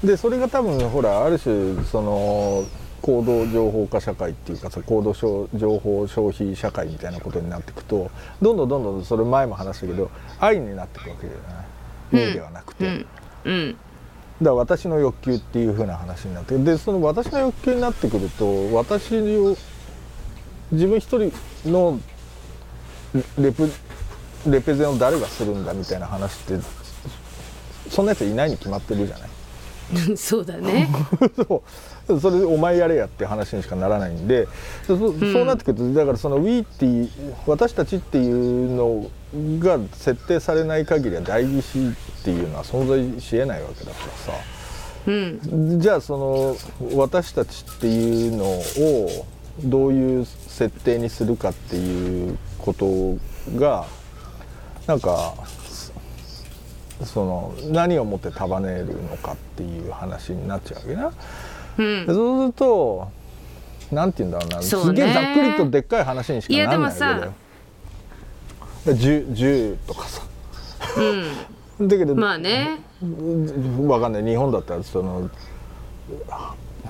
[0.02, 2.64] でそれが多分ほらある種その
[3.02, 12.34] 行動情報化社会っていうかさ行動消情報消費社会みたいなことになっていくとどんどんどんどんそれ前も話したけど愛になっていくわけじゃない、うん。
[12.34, 13.06] ではなくて、うん
[13.44, 13.72] うん。
[13.72, 19.56] だから私の欲求っていう風な話になってでその私の欲求になってくると私を
[20.72, 21.32] 自分一人
[21.70, 22.00] の
[23.38, 23.70] レプ
[24.46, 26.58] レペゼンを誰がするんだみたいな話って
[27.90, 29.28] そんなやついないに決まってるじゃない。
[30.16, 30.88] そうだね。
[31.36, 31.62] そう
[32.06, 34.48] それでお前やれやって話にしかならないんで
[34.86, 37.10] そ,、そうなってくるとだからその We っていう
[37.46, 39.10] 私たちっていうの
[39.60, 44.32] が設定されない限りは代議士っていうのは存在しえないわけだからさ。
[45.06, 45.80] うん。
[45.80, 49.26] じゃあその私たちっていうのを
[49.64, 53.16] どういう設定にするかっていうこと
[53.58, 53.86] が
[54.86, 55.34] なんか
[57.04, 61.12] その何をもって束ねるのかっていう話になっちゃうわけな。
[61.78, 62.06] うん。
[62.06, 63.08] でそうすると
[63.90, 64.62] なんて言うんだろうな。
[64.62, 67.34] すげえざっくりとでっかい話にしかならないわけだでよ。
[68.86, 70.22] で銃銃とかさ。
[71.78, 72.80] う だけど、んまあね。
[73.86, 74.24] わかんない。
[74.24, 75.28] 日本だったらその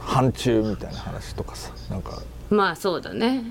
[0.01, 1.71] 反中みたいな話とかさ。
[1.91, 2.23] なんか。
[2.51, 3.45] まあそうだね。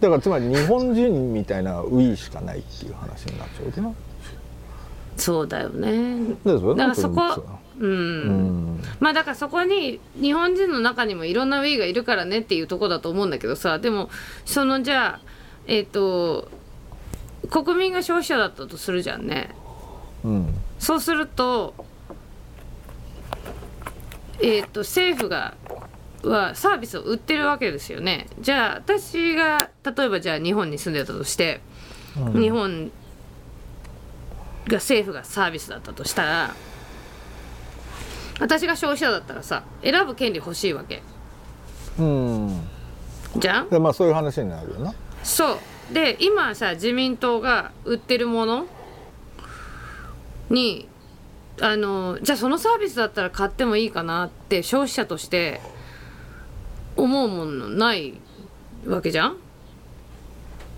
[0.00, 3.92] だからつまり日本人みたいなウィーしかないっていう話になっちゃうわけな。
[5.16, 6.34] そうだよね。
[6.44, 7.44] だからそこ
[7.78, 8.82] うん、うん。
[9.00, 14.10] まあだからそこに日本人の中にもいろんなウィーがいるからねっていうとこだと思うんだけどさでも
[14.44, 15.20] そのじゃあ
[15.66, 16.48] えっ、と
[17.50, 19.54] 国民が消費者だったとするじゃんね。
[20.24, 20.54] うん。
[20.78, 21.74] そうすると
[24.40, 25.54] えっ、と政府が
[26.22, 28.26] はサービスを売ってるわけですよね。
[28.40, 31.60] じゃあ私が例えばじゃあ日本に住んでたとして、
[32.16, 32.40] うん。
[32.40, 32.90] 日本
[34.66, 36.54] が政府がサービスだったとしたら
[38.38, 41.02] 私が消費者だったらさ選ぶ権利欲しいわけ。
[41.98, 42.60] うん。
[43.38, 43.70] じゃん？
[43.70, 44.94] でまあそういう話になるよな。
[45.22, 45.58] そう。
[45.94, 48.66] で今さ自民党が売ってるもの
[50.50, 50.88] に
[51.60, 55.60] あのじゃあそのサービスだったら買ってもいいかなって消費者として
[56.96, 58.20] 思うものない
[58.86, 59.36] わけじゃん？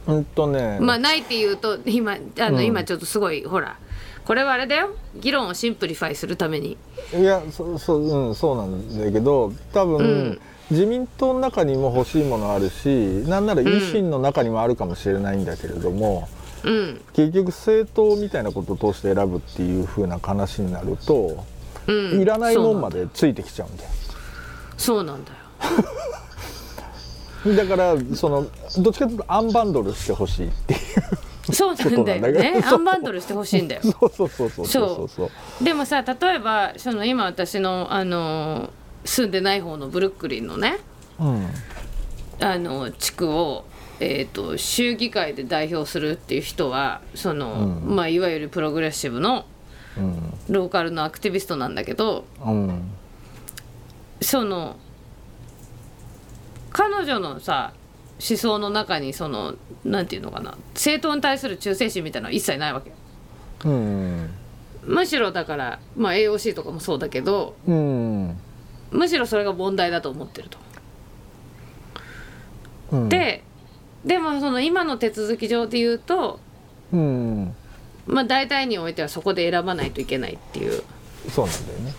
[0.07, 2.65] うんとね、まあないっていうと今あの、うん。
[2.65, 3.79] 今ちょっとすごいほら
[4.29, 4.91] これはあれだよ。
[5.17, 6.77] 議論を simplify するために。
[7.19, 10.41] いやそそう,、うん、そうなんだけど多分、うん。
[10.71, 16.29] 自民党の中にも欲しいものあるしなんなら維新の中にもあるかもしれないんだけれども、
[16.63, 17.01] うん。
[17.15, 21.43] 結局政党みたいなことを通して選ぶっていう風な話になると、
[21.87, 22.21] うん。
[22.21, 23.89] いらないもんまでついてきちゃうんだよ。
[24.77, 25.31] そうなんだ。
[27.47, 27.57] よ。
[27.57, 30.81] だからそのどっちかというとアンバンドルしてほしいっていう
[31.53, 32.63] そうなんだよね。
[32.65, 33.83] アンバンドルしてほしいんだよ。
[33.83, 35.31] そうそうそうそうそうそ
[35.61, 38.71] うでもさ例えばその今私のあの
[39.05, 40.79] 住んでない方のブルックリンのね
[41.19, 41.47] うん
[42.41, 43.65] あの地区を、
[44.01, 47.97] えー、と州議会で代表するっていう人はその、うん。
[47.97, 49.47] まあ、いわゆるプログレッシブの
[49.97, 50.35] うん。
[50.49, 52.83] ローカルのアクティビストなんだけどうん。
[54.21, 54.77] その
[56.71, 57.73] 彼女のさ
[58.19, 59.55] 思想の中にその
[59.85, 62.97] なんていうのかな政党に対する忠誠心みたいなのは一切ないわけよ。
[63.65, 64.31] うん。
[64.85, 68.39] むしろだから、まあ、AOC とかもそうだけどうん。
[68.91, 70.59] むしろそれが問題だと思ってると。
[72.93, 73.09] うん。
[73.09, 73.45] で
[74.05, 76.41] でもその今の手続き上で言うと、
[76.93, 77.55] うん。
[78.07, 80.83] まあ、大体においてはそこで選ばないといけないっていう。
[81.31, 81.95] そうなんだよね。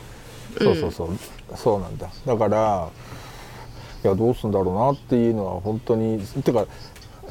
[0.57, 1.17] そうそうそう、
[1.55, 2.09] そうなんだ。
[2.25, 2.89] だから
[4.03, 6.65] いやどうすんだろうなっていうのは本当にてか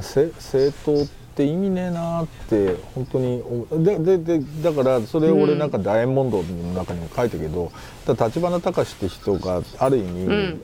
[0.01, 7.71] せ政党って意味ねえなって本当に思でででだからそれ俺なんか大問答の中にも書いたけど
[8.07, 10.61] 立花隆って人がある意味、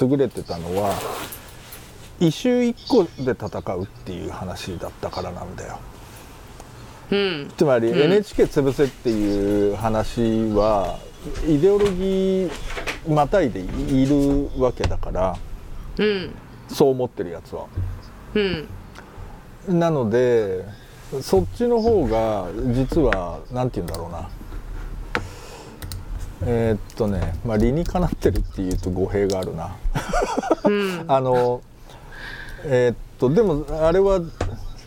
[0.00, 0.94] 優れてたのは
[2.20, 5.78] 一周一個で戦うっていう話だったからなんだよ。
[7.10, 7.52] うん。
[7.56, 8.00] つまりうん。
[8.00, 10.20] NHK 潰せっていう話
[10.54, 10.98] は
[11.48, 12.50] イデオロギー
[13.08, 15.36] またいでいるわけだから
[15.98, 16.34] うん
[16.68, 17.66] そう思ってるやつは。
[18.34, 18.68] うん
[19.78, 20.64] なので
[21.22, 24.28] そっちの方が実は何て言うんだろうな
[26.46, 29.76] えーっとねまあ理にかなってるっていうと語弊があるな。
[30.64, 31.62] うんあの
[32.64, 34.20] えーっとでもあれは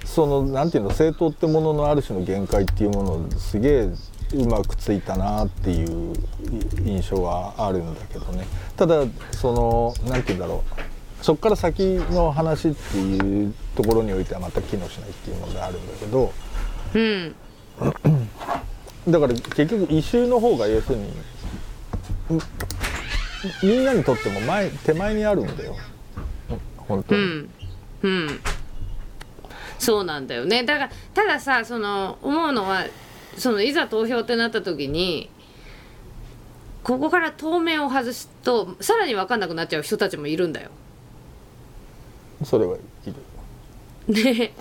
[0.06, 3.90] そのなんていうの政党ってもののある種の限界っていうものをすげえ
[4.34, 6.14] うまくついたなっていう
[6.86, 8.46] 印象はあるんだけどね。
[8.76, 11.24] ただそのなんていうんだろう。
[11.24, 16.32] そこから先の話っていうところにおいてはまた機能しないっていうのがあるんだけど。
[16.94, 17.36] うん。
[19.12, 21.12] だから結局異臭の方が要するにん
[23.64, 25.76] みんなにとっても前手前にあるんだよ。
[26.78, 27.22] 本当に。
[27.22, 27.50] うん。
[28.04, 28.40] うん。
[29.80, 30.64] そうなんだよね。
[30.64, 32.86] だからたださその思うのは
[33.38, 35.30] そのいざ投票ってなった時に
[36.84, 40.70] ここから当面を外すとさらに分かんなくなっちゃう人たちもいるんだよ。
[42.44, 42.80] それはい
[44.08, 44.14] る。
[44.14, 44.54] ね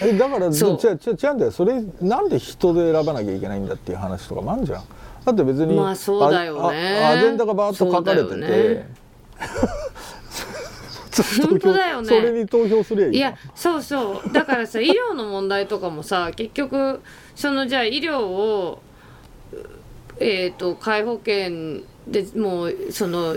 [0.00, 1.50] えだからじゃそうじゃ違うんだよ。
[1.50, 4.84] それなんで人で選ばなきゃいけないんだっていう話とかもあるじゃん。
[5.24, 7.04] だって別にまあそうだよね。
[7.04, 8.88] アジェンダがバーッと書かれてて、ね
[11.20, 12.08] 本当だよね。
[12.08, 14.32] それに投票すりゃいいいやそうそう。
[14.32, 17.00] だからさ 医療の問題とかもさ結局
[17.34, 18.80] そのじゃあ医療を
[20.18, 23.36] えっ、と皆保険でもうその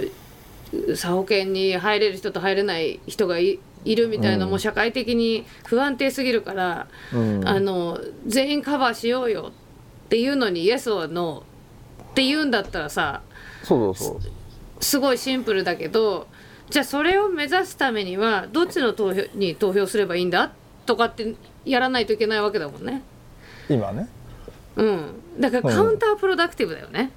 [0.96, 4.52] 査保険に入れる人と入れない人がいいるみたいな、うん。
[4.52, 7.48] もう社会的に不安定すぎるから、うん。
[7.48, 9.52] あの全員カバーしようよ
[10.06, 13.22] っていうのにイエスはノーって言うんだったらさ
[13.64, 14.84] そうそうそう。
[14.84, 16.28] すごいシンプルだけど
[16.70, 20.52] じゃあそれを目指すためにはどっちの投票に投票すればいいんだ
[20.86, 23.02] とかってやらないといけないわけだもんね。
[23.70, 24.08] 今ね。
[24.76, 27.12] うん、だからカウンタープロダクティブだよね。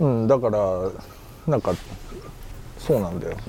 [0.00, 0.26] うん。
[0.26, 0.90] だから
[1.46, 1.74] なんか
[2.78, 3.36] そうなんだよ。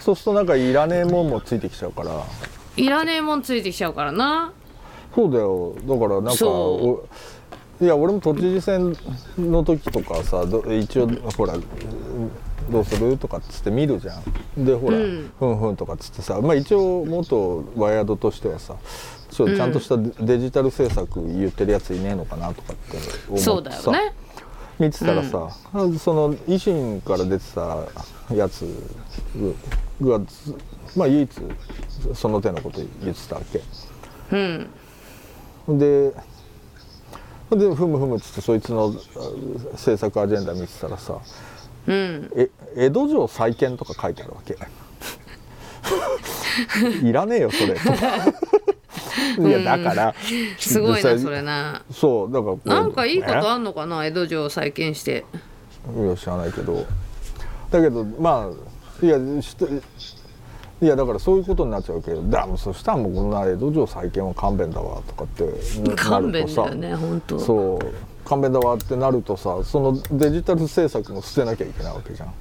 [0.00, 2.22] そうするとなんかいらねえもんもついてきちゃうから。
[2.76, 4.52] いらねえもんついてきちゃうからな。
[5.14, 5.74] そうだよ。
[5.86, 6.44] だからなんか
[7.80, 8.96] いや俺も都知事選
[9.36, 11.54] の時とかさど一応ほら
[12.70, 13.16] どうする？
[13.18, 14.18] とかっつって見るじゃ
[14.58, 18.76] んでほら、うんふんふんとかっつってさまあ一応元ワイヤードとしてはさ
[19.30, 22.96] ちょちゃんとしたデデジタル政策言ってるやついねえのかなとかって
[23.28, 24.14] 思そうってさ、だよね。
[24.78, 25.50] 見てたらさ、
[26.00, 28.66] その維新から出てたやつ
[30.00, 30.56] がず
[30.96, 31.30] まあ唯一
[32.14, 33.60] その手のこと言ってたわけ。
[34.32, 35.78] うん。
[35.78, 36.12] で
[37.50, 38.88] でふむふむっつってそいつのあ
[39.72, 41.20] 政策アジェンダ見てたらさ
[41.86, 42.30] うん。
[42.36, 44.56] え江戸城再建とか書いてあるわけ？
[47.06, 47.94] いらねえよそれとか
[49.38, 50.14] いやだから、
[50.58, 51.82] すごいなそれな。
[51.92, 55.24] そうだからなんかいいことねあんのかな江戸城を再建して。
[55.98, 56.86] いや知らないけど
[57.70, 58.48] だけどま
[59.02, 59.54] あいやし
[60.80, 65.44] いやだからそういうことになっちゃうけどだそしたらもうこんな江戸城再建は勘弁だわとかって
[65.86, 67.38] な勘弁なるとさだよね本当。
[67.38, 72.34] そう勘弁だわってなるとさそのデジタル政策も捨てなきゃいけないわけじゃん。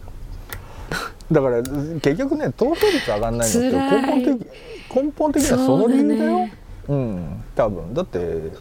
[1.32, 4.22] だから結局ね投票率上がんないのって辛い。
[4.22, 4.48] 根本的
[4.96, 6.50] 根本的にはその理由だよ。
[6.88, 7.44] そうん。
[7.56, 7.94] 多分。
[7.94, 8.52] だって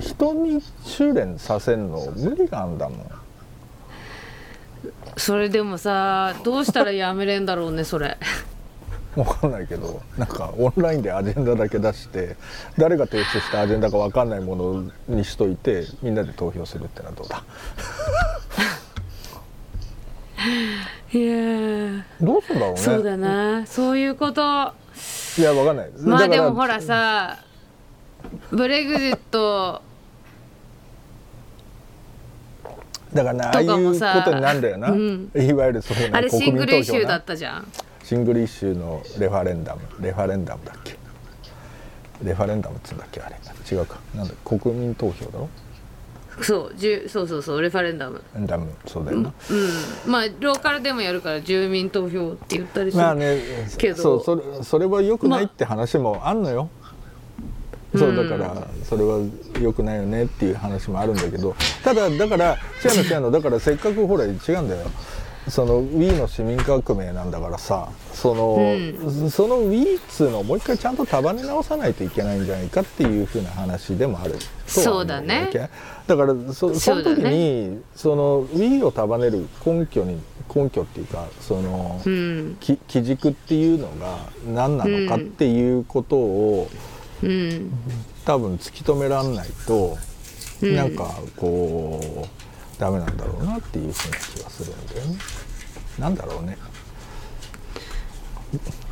[0.00, 3.10] 人に修練させんの無理があんだもん。
[5.16, 8.18] それでもさどうしたらやめれんだろうねそれ。
[9.16, 12.36] わかんないけどなんかオンラインでアジェンダだけ出して
[12.76, 17.42] 誰が提出したアジェンダかわかんないものにしといてみんなで投票するってのはどうだ？
[21.12, 22.02] いやー。
[22.20, 22.80] どうすんだろうね。
[22.80, 23.66] そうだな。
[23.66, 24.42] そういうこと。
[25.38, 25.90] いやわかんない。
[25.98, 27.38] まあでもほらさ
[28.50, 29.80] ブレグジット。
[33.14, 33.74] だからなああいうこ
[34.24, 35.30] とになんだよな、うん。
[35.34, 37.66] いわゆるそうなあれシングルイシューだなったじゃん。
[38.06, 40.96] シングルイシューのレファレンダムレファレンダムだっけ？
[42.22, 43.20] レファレンダムっつうんだっけ？
[43.20, 43.34] あれ。
[43.68, 43.98] 違うか。
[44.14, 45.48] なんだ国民投票だろ？
[46.40, 48.22] そうじゅそうそうそうレファレンダム。
[48.36, 48.70] レンダム。
[48.86, 50.12] そうだよな、うん。
[50.12, 53.40] まあローカルでもやるから住民投票って言ったりする、まあね
[53.76, 54.00] けど。
[54.00, 56.32] そうそれそれは良くないって話もあ。
[56.32, 56.70] んのよ、
[57.96, 59.18] そうだからそれは
[59.60, 61.56] 良くないよねっていう話もあるんだけど。
[61.82, 62.58] ただだから違う
[62.98, 63.30] の違うの。
[63.32, 64.88] だからせっかくほら違うんだよ
[65.48, 74.34] その Wii の市民革命なんだからさその、その Wii っつうのをもう一回ちゃんと束ね直さないといけないんじゃないかっていうふうな話でもある
[74.66, 75.50] そうだね。
[76.06, 80.20] だからそその時にその Wii を束ねる根拠に
[80.54, 82.56] 根拠っていうかその、うん。
[82.60, 86.68] き基軸っていうのが何なのかっていうことを、
[87.22, 87.70] うん。
[88.24, 89.96] 多分突き止めらんないと、
[90.62, 90.76] うん。
[90.76, 92.35] なんかこう
[92.78, 95.16] ダメなんだろうなっていうふうな気がするんだよね。
[95.98, 96.58] なんだろうね。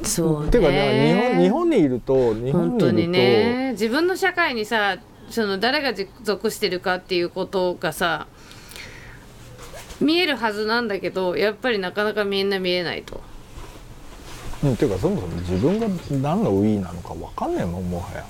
[0.02, 4.98] そうねてかね日本日本にいると日本ににいると、ね自分の社会にさ
[5.30, 5.92] その誰が
[6.22, 8.26] 属してるかっていうことがさ
[10.00, 13.22] 見えるはずなんだけどやっぱりなかなかみんな見えないと
[14.62, 18.24] うん、ていうかそもそも自分が何の Wii なのか分かんないもんもはや。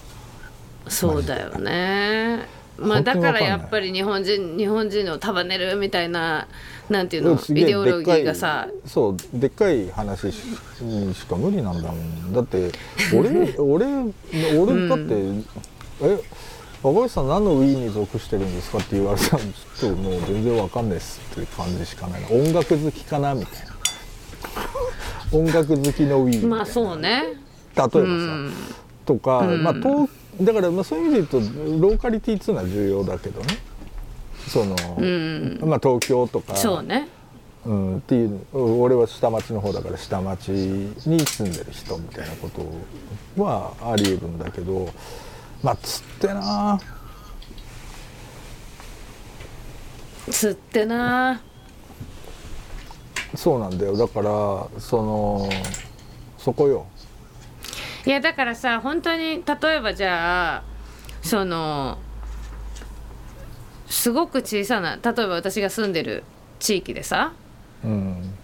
[0.88, 2.47] そうだよね
[2.79, 6.49] まあだからやっぱり日本人日本人を束ねるみたいな
[6.89, 8.69] なんていうのイデオロギーがさ。
[8.85, 10.43] そうでっかい話し
[11.29, 12.33] か無理なんだもん。
[12.33, 12.73] だって
[13.15, 13.87] 俺 俺
[14.59, 15.15] 俺だって、
[16.03, 16.19] え
[16.83, 21.21] 若林さん何の Wii に属してるんですかって言われたらちょっともう全然わかんないっす。
[21.33, 22.21] っていう感じしかない。
[22.21, 23.75] な音楽好きかなみたいな。
[25.39, 26.49] 音楽好きのたいな。
[26.49, 27.23] まあそうね。
[27.23, 28.53] 例えばさ、うん。
[29.07, 30.09] とか、うんまあ東
[30.40, 33.47] だからまあそういう意味で言うとローカリティっていうのは重要だけどね。
[34.49, 35.59] その、うん。
[35.64, 36.57] まあ東京とか。
[36.57, 37.09] そうね。
[37.66, 40.94] うん、っていう俺は下町の方だから下町に
[41.25, 44.92] 住んでる人みたいなことはありえるんだけど
[45.62, 46.79] まあつってな。
[50.31, 51.40] つってな。
[53.35, 53.97] そうなんだよ。
[53.97, 55.49] だからその
[56.37, 56.87] そこよ
[58.07, 60.62] いやだからさ本当に例えばじゃあ
[61.23, 61.99] その
[63.88, 66.23] すごく小さな例えば私が住んでる
[66.59, 67.33] 地域でさ
[67.83, 68.35] うん。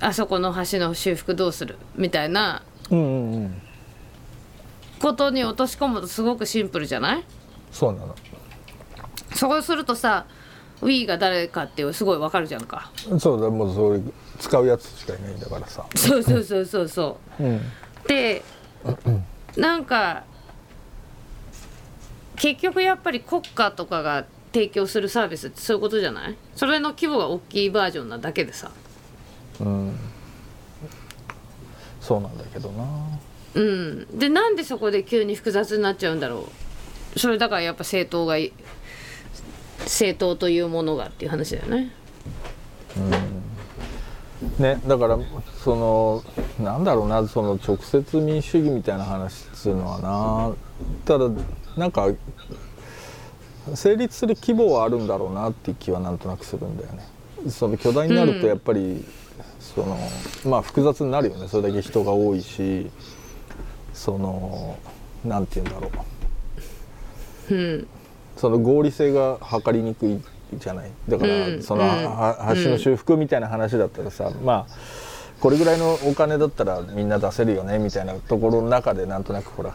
[0.00, 1.78] あそこの橋の修復どうする？
[1.94, 2.62] みたいな
[5.00, 7.24] ことに落とし込むとすごくシンプルじゃない？
[7.70, 8.14] そうなの。
[9.34, 10.26] そうするとさ
[10.82, 12.90] Wii が誰かっていうすごいわかるじゃんか。
[13.18, 14.00] そうだもうそれ
[14.40, 15.86] 使うやつしかいないんだからさ。
[15.94, 17.42] そうそうそうそうそう。
[17.42, 17.56] ん。
[17.56, 17.60] う
[18.06, 18.42] で
[19.56, 20.24] なんか
[22.36, 26.36] 結局やっぱり国家とかが提供するサービスってそういうことじゃない？
[26.54, 28.70] それの規模が大きいバージョンなだけでさ。
[29.60, 29.96] うん。
[32.00, 32.84] そうなんだけどな。
[33.54, 34.18] うん。
[34.18, 36.48] でなんでそこで急に複雑になっちゃうんだろ
[37.14, 37.18] う？
[37.18, 38.52] それだからやっぱ政党がい
[39.80, 41.92] 政党というものがっていう話だよね。
[44.58, 45.18] ねだから
[45.62, 46.24] その
[46.64, 50.54] なんだろうなその直接民主主義みたいな話っつうのはな。
[51.04, 51.30] ただ
[51.76, 52.08] なんか
[53.74, 57.06] 成立する規模はあるんだろうなっていう気はなんとなくするんだよね。
[57.50, 59.04] その巨大になるとやっぱり、
[59.60, 59.96] その
[60.46, 61.48] まあ複雑になるよね。
[61.48, 62.90] それだけ人が多いし
[63.92, 64.78] その
[65.24, 65.90] なんて言うんだろ
[67.50, 67.54] う。
[67.54, 67.86] うん。
[68.36, 70.20] その合理性が測りにくい
[70.54, 70.90] じゃない。
[71.08, 71.62] だから、うん。
[71.62, 71.84] その、
[72.54, 74.74] 橋の修復みたいな話だったらさ、まあ
[75.44, 79.74] これぐらいのお金だったらみんな出せるよねみたいなところの中でなんとなくほら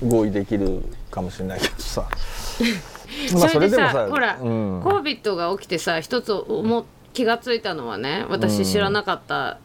[0.00, 2.08] 合意できるかもしれないけどさ。
[3.34, 9.58] まあそれでさもほら、うん、COVID が起きてさ一つ思気がついたのはね私知らなかった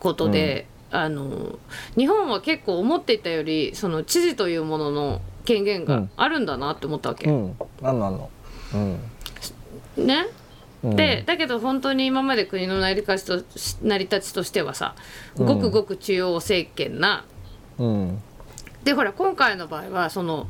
[0.00, 1.58] ことで、あの
[1.98, 7.28] 日本は結構思っていたよりその知事というものの権限があるんだなって思ったわけ。
[7.28, 7.56] うん。
[7.82, 8.30] なんなんの？
[8.72, 10.06] うん。
[10.06, 10.26] ね？
[10.36, 10.41] うん
[10.84, 14.94] でだけど本当に今まで国の成り立ちとし成り立ちとしてはさ
[15.36, 17.24] ごくごく中央政権な、
[17.78, 18.22] うん。
[18.82, 20.48] でほら今回の場合はその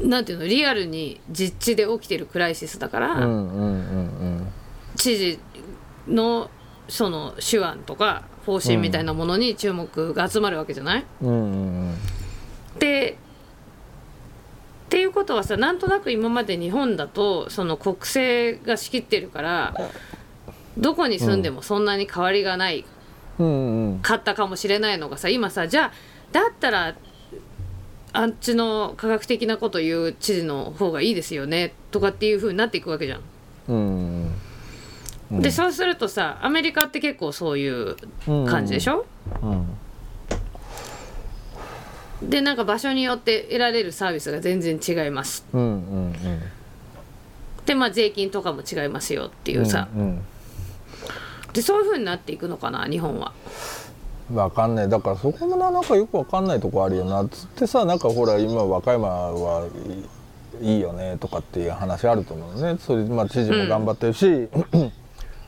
[0.00, 3.28] なんていうのリアルに実地で起きてるクライシスだから、
[4.96, 5.38] 知事
[6.08, 6.48] の
[6.88, 11.04] その手腕とか方針みたいなものに注目が集まるわけじゃない、
[12.78, 13.18] で
[14.94, 19.74] っていうことはさなんとなく今まで日本だとその国政が仕切ってるから
[20.78, 22.84] どこに住んでもそんなに変わりがない
[23.40, 23.98] うんうん。
[23.98, 25.92] かったかもしれないのがさ今さじゃあ
[26.30, 26.94] だったら
[28.12, 33.20] あっちの科学的なこと言う知事の方がいいですよねとかっていう風になっていくわけじゃん。
[33.66, 34.30] うんうん。
[35.32, 35.42] うん。
[35.42, 37.96] でそうするとさアメリカって結構そういう
[38.46, 39.06] 感じでしょ、
[39.42, 39.76] うん
[42.22, 45.44] でなんか場所によって得られるサービスが全然違います。
[45.52, 46.14] うんうんうん。
[47.66, 50.20] でまあ税金とかも違いますよっていうさ、うんうん。
[51.52, 53.32] でそういう風になっていくのかな日本は。
[54.32, 54.88] わかんない。
[54.88, 59.68] だからそこもななんかよくわかんないとこあるよなつってさなんかほら今和歌山は
[60.62, 62.78] いいよねとかっていう話あると思うね。
[62.78, 64.48] それまあ知事も頑張ってるし、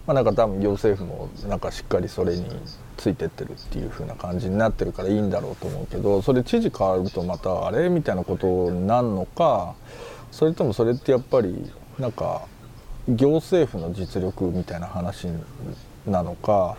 [0.07, 2.45] まあなんか多分行政府もなんかしっかりそれに
[2.97, 7.89] ついてってるっていう風な感じになってるからいいんだろうと思うけどそれ知事変わるとまたあれ？
[7.89, 9.75] みたいなことになるのか？
[10.31, 12.43] それともそれってやっぱりなんか
[13.09, 15.29] 行政府の実力みたいな話
[16.07, 16.77] なのか？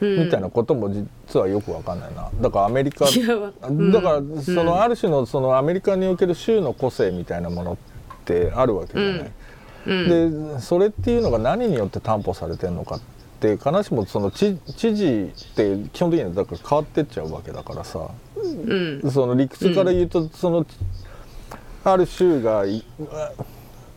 [0.00, 0.24] うん。
[0.24, 2.30] みたいなことも実はよくわかんないな。
[2.40, 3.92] だからアメリカうん。
[3.92, 7.76] だからそのある種のそのアメリカにおける州の個性みたいなものっ
[8.24, 9.32] てあるわけじゃない、
[9.86, 10.54] うん。
[10.54, 13.00] でそれっていうのが何によって担保されてるのかっ
[13.40, 18.08] て必ずしもその知知事って基本的にはだから変わってっちゃうわけだからさ。
[18.36, 18.40] う
[19.06, 19.10] ん。
[19.10, 20.66] その理屈から言うと、その
[21.84, 22.84] ある州がい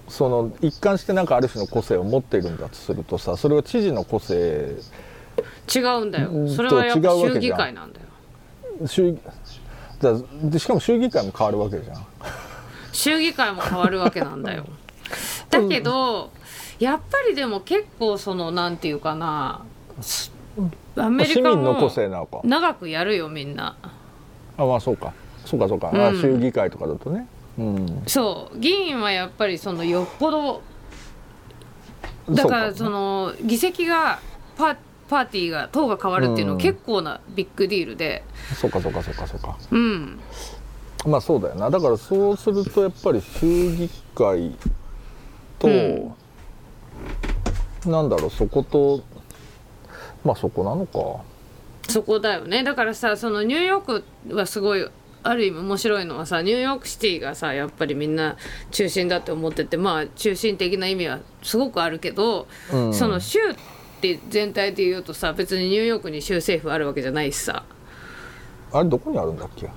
[0.08, 4.76] その一貫してなんかある種の個性を持っているんだとするとさそれは知事の個性
[5.74, 6.30] 違うんだよ。
[6.30, 6.50] うん。
[6.50, 7.34] それはやっぱと違うわけじゃん。
[7.34, 8.08] 州議会なんだよ
[8.88, 9.18] 州
[10.02, 12.06] だでしかも州議会も変わるわけじゃん。
[12.92, 14.66] 州議会も変わるわけなんだよ。
[15.50, 16.32] だけど
[16.82, 19.64] やっぱりでも結構そのなんていうかな
[20.96, 23.78] アメリカも性なのか長くやるよみんな。
[24.58, 25.14] あまあそうか。
[25.46, 26.02] そうかそうか、うん。
[26.02, 27.28] あ州議会とかだとね。
[27.60, 28.04] うん。
[28.08, 30.64] そう議員はやっぱりそのよっぽど
[32.32, 34.20] だからうその議席が
[34.58, 34.76] パ
[35.08, 36.62] パーティーが党が変わるっていうのはうん。
[36.62, 38.24] 結構なビッグディールで。
[38.60, 39.56] そうかそうかそうかそうか。
[39.70, 40.20] うん。
[41.06, 41.70] まあそうだよな。
[41.70, 44.56] だからそうするとやっぱり州議会
[45.60, 46.16] と、うん
[47.86, 49.04] なんだろうそこと
[50.24, 51.24] まあそこなのか。
[51.92, 52.64] そこだよね。
[52.64, 54.88] だからさそのニューヨークはすごい
[55.24, 58.38] ある意味面白いのはさニューヨークシティがさやっぱりみんな
[58.72, 62.94] 中心だって思っててまあ中心的な意味はすごくあるけど、うん。
[62.94, 63.56] その州っ
[64.02, 67.64] て全体で言うとさ別にニューヨークに州政府あるわけじゃないしさ。
[68.74, 69.68] あれどこにあるんだっけ？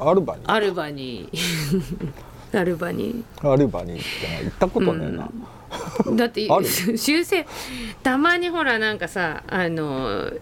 [0.00, 2.58] アルバニー アルバニー。
[2.58, 5.30] アルバニアルバニーって行ったことねえな、ー
[6.16, 6.66] だってある？
[6.96, 7.48] 州政
[8.02, 10.32] たまにほらなんかさあの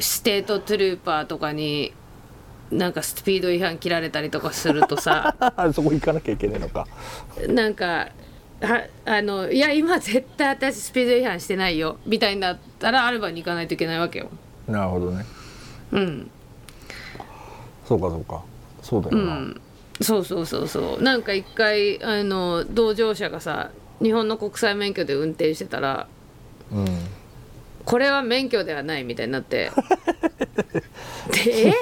[0.00, 1.92] state trooper とかに
[2.70, 5.34] なんかスピード違反切られたりとかするとさ。
[5.72, 6.86] そこ行かなきゃいけないのか。
[7.48, 8.10] なんか
[8.60, 11.98] はあのいや今絶対私スピード違反してないよ。
[12.04, 14.28] みたいになったらアルバニーに行かないといけないわけよ。
[14.66, 15.24] なるほどね。
[15.92, 16.30] うん、
[17.86, 18.42] そうかそうか。
[18.82, 19.60] そうだよな、うん、
[20.00, 21.02] そうそうそうそう。
[21.02, 23.70] なんか一回あの同乗者がさ
[24.00, 26.06] 日本の国際免許で運転してたら
[26.72, 26.86] うん。
[27.84, 29.70] これは免許ではないみたいになって。
[31.44, 31.72] でえ？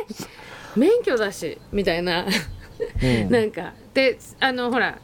[0.77, 2.27] 免許だしみたいな。
[3.03, 3.31] うん。
[3.31, 4.99] なんかであのほら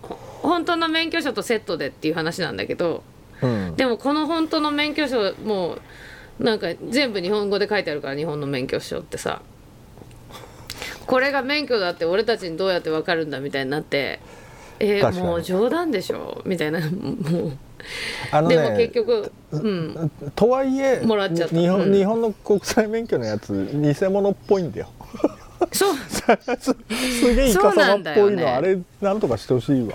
[0.00, 3.02] ほ本当の免許証とセットでっていう話なんだけど
[3.40, 3.76] うん。
[3.76, 5.74] でもこの本当の免許証も
[6.40, 9.42] うなんか全部日本語で書いてあるから日本の免許証ってさ
[11.06, 14.20] これが免許だって俺たちにどうやって分かるんだみたいになって
[14.78, 16.42] えーもう冗談でしょ？
[16.44, 16.80] みたいな。
[16.90, 17.52] も
[18.30, 20.10] あのうでも結ね局うん。
[20.34, 21.56] とはいえもらっちゃった。
[21.56, 21.92] 日本,、うん。
[21.94, 24.88] 日本の国際免許のやつ偽物っぽいんだよ。
[25.72, 25.94] そう。
[26.58, 26.74] す
[27.20, 28.44] すげえイカサマっぽいの、そうなんだよね。
[28.46, 29.94] あれなんとかしてほしいわ。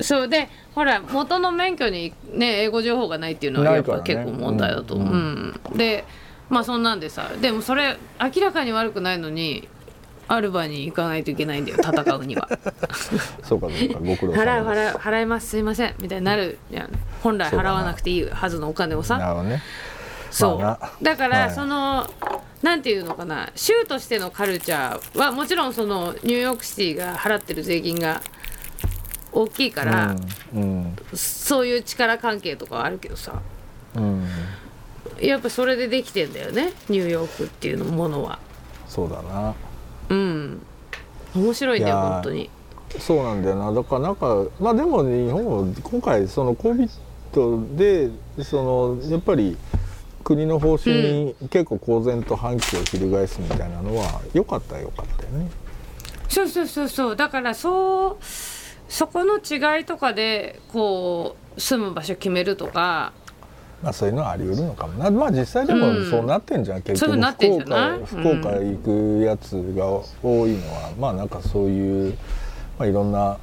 [0.00, 0.28] そう。
[0.28, 5.60] でほら元の免許にね英語情報がないっていうのはやっぱ結構問題だと思う、ううん。
[5.76, 6.04] で
[6.50, 9.68] まあそんなんでさでもそれ明らかに悪くないのに
[10.28, 12.48] アルバに行かないといけないんだよ戦うには。
[13.42, 15.94] そうかそうかご苦労払う払う払いますすいません。
[16.00, 16.58] みたいになる。
[16.70, 16.90] じゃん
[17.22, 19.18] 本来払わなくていいはずのお金をなさ。
[19.18, 19.62] るほどね
[20.30, 20.90] そう、まあな。
[21.02, 21.54] だから、はい。
[21.54, 22.08] その
[22.62, 23.50] なんていうのかな。
[23.54, 28.22] 州としてのカルチャーはもちろんそのニューヨークシティが払ってる税金が
[29.32, 30.16] 大きいから、
[30.54, 33.42] うんそういう力関係とかはあるけどさ。
[33.96, 38.38] うん、うん、やっぱそれでできてんだよねニューヨークっていうのものは。
[38.88, 39.54] そうだな
[40.08, 40.62] うん。
[41.34, 42.12] 面白いんだよいやー。
[42.14, 42.50] 本当に。
[42.98, 43.72] そうなんだよな。
[43.72, 46.88] だからなんかまあでも日本も今回その COVID
[47.76, 48.10] で
[48.44, 49.56] そのやっぱり
[50.22, 55.50] 国の方針に結構公然と反旗を翻すみたいなのは良かったは良かったよね。
[56.28, 57.16] そうそうそうそう。
[57.16, 58.16] だからそう
[58.88, 63.12] そこの違いとかでこう住む場所決めるとか
[63.84, 65.10] まあそういうのはあり得るのかもな。
[65.10, 66.10] まあ実際でもうん。
[66.10, 67.98] そうなってんじゃん、結局そうん福じゃない？
[67.98, 69.86] 岡福岡行くやつが
[70.22, 72.16] 多いのは、まあなんかそういう、
[72.78, 73.38] まあ、いろんな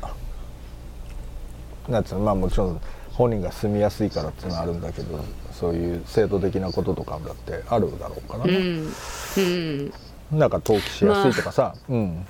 [1.87, 2.81] なんつうのまあもちろん
[3.13, 5.23] 本人が住みやすいからっていうのはあるんだけど
[5.53, 8.45] そういう制度的なこととかだってあるだろうから。
[8.45, 8.93] ね、うん。
[9.37, 9.93] うん。
[10.39, 12.25] なんか登記しやすいとかさ、うん。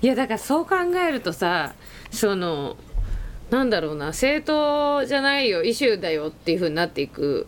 [0.00, 0.76] いやだからそう考
[1.06, 1.74] えるとさ
[2.10, 2.76] その
[3.50, 7.46] なんだろうな政党じゃないよイシューだよっていうふうになっていく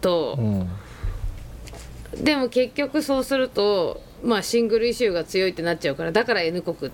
[0.00, 0.68] とう、ん。
[2.24, 6.90] でも結局そうするとまあシングルイシューが強いってなっちゃうからだから N 国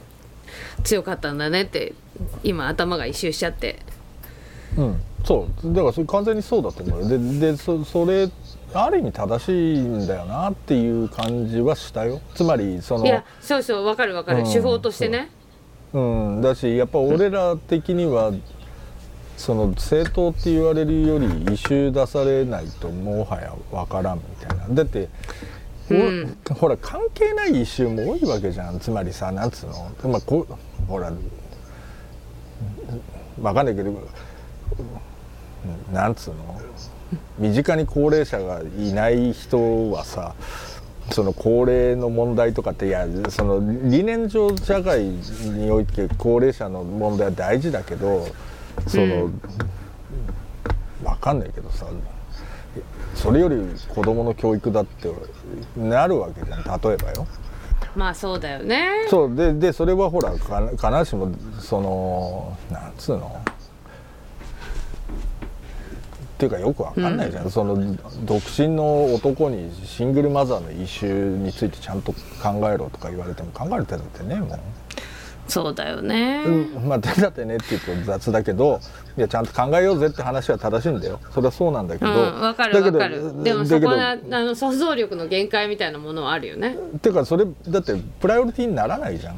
[0.84, 1.94] 強かったんだねって
[2.42, 3.78] 今頭が一周しちゃって。
[4.76, 5.72] うん、そう。
[5.72, 7.08] だからそれ完全にそうだと思うよ。
[7.08, 7.18] で
[7.52, 8.28] でそそれ
[8.72, 12.20] ある意味正しいんだよなっていう感じはしたよ。
[12.34, 14.52] つまりそのいやそうそうわかるわかる、うん。
[14.52, 15.30] 手法としてね
[15.92, 15.98] う
[16.38, 18.32] ん、だしやっぱ俺ら的には、
[19.36, 24.66] その政党って言われるより異臭出されないともはや分からんみたいな。
[24.74, 25.08] だって、
[25.88, 26.36] ほうん。
[26.54, 28.78] ほら関係ない異臭も多いわけじゃん。
[28.78, 30.46] つまりさなんつうの、まあ、こ
[30.86, 31.10] ほら
[33.38, 33.92] 分かんないけど
[35.92, 36.60] なんつうの？
[37.38, 40.34] 身近に高齢者がいない人はさ
[41.12, 48.26] その高齢の問題とかっていやその理念上社会において高齢者の問題は大事だけど
[48.86, 49.40] その、うん
[51.02, 51.86] わかんないけどさ
[53.14, 53.56] それより
[53.88, 55.10] 子供の教育だって
[55.76, 57.26] なるわけじゃん例えばよ。
[57.96, 63.40] まあそうだよねそうででそれはほらか必ずしもそのなんつうの？
[66.40, 67.76] っていうかよくわかんないじゃん、その
[68.24, 74.58] 独身の男にシングルマザーの異臭についてちゃんと考えろとか言われても考える手だってねも
[75.46, 76.88] そうだよね、う、うん。
[76.88, 78.80] まあ手だってねって言うと雑だけど
[79.18, 81.20] いやちゃんと考えようぜって話は正しいんだよ。
[81.34, 86.78] それはそうなんだけど、うん、わかるだけどわかるでもそこはあの想像力の限界みたいなものはあるよね。
[87.02, 89.36] ていうかそれだってプライオリティにならないじゃん。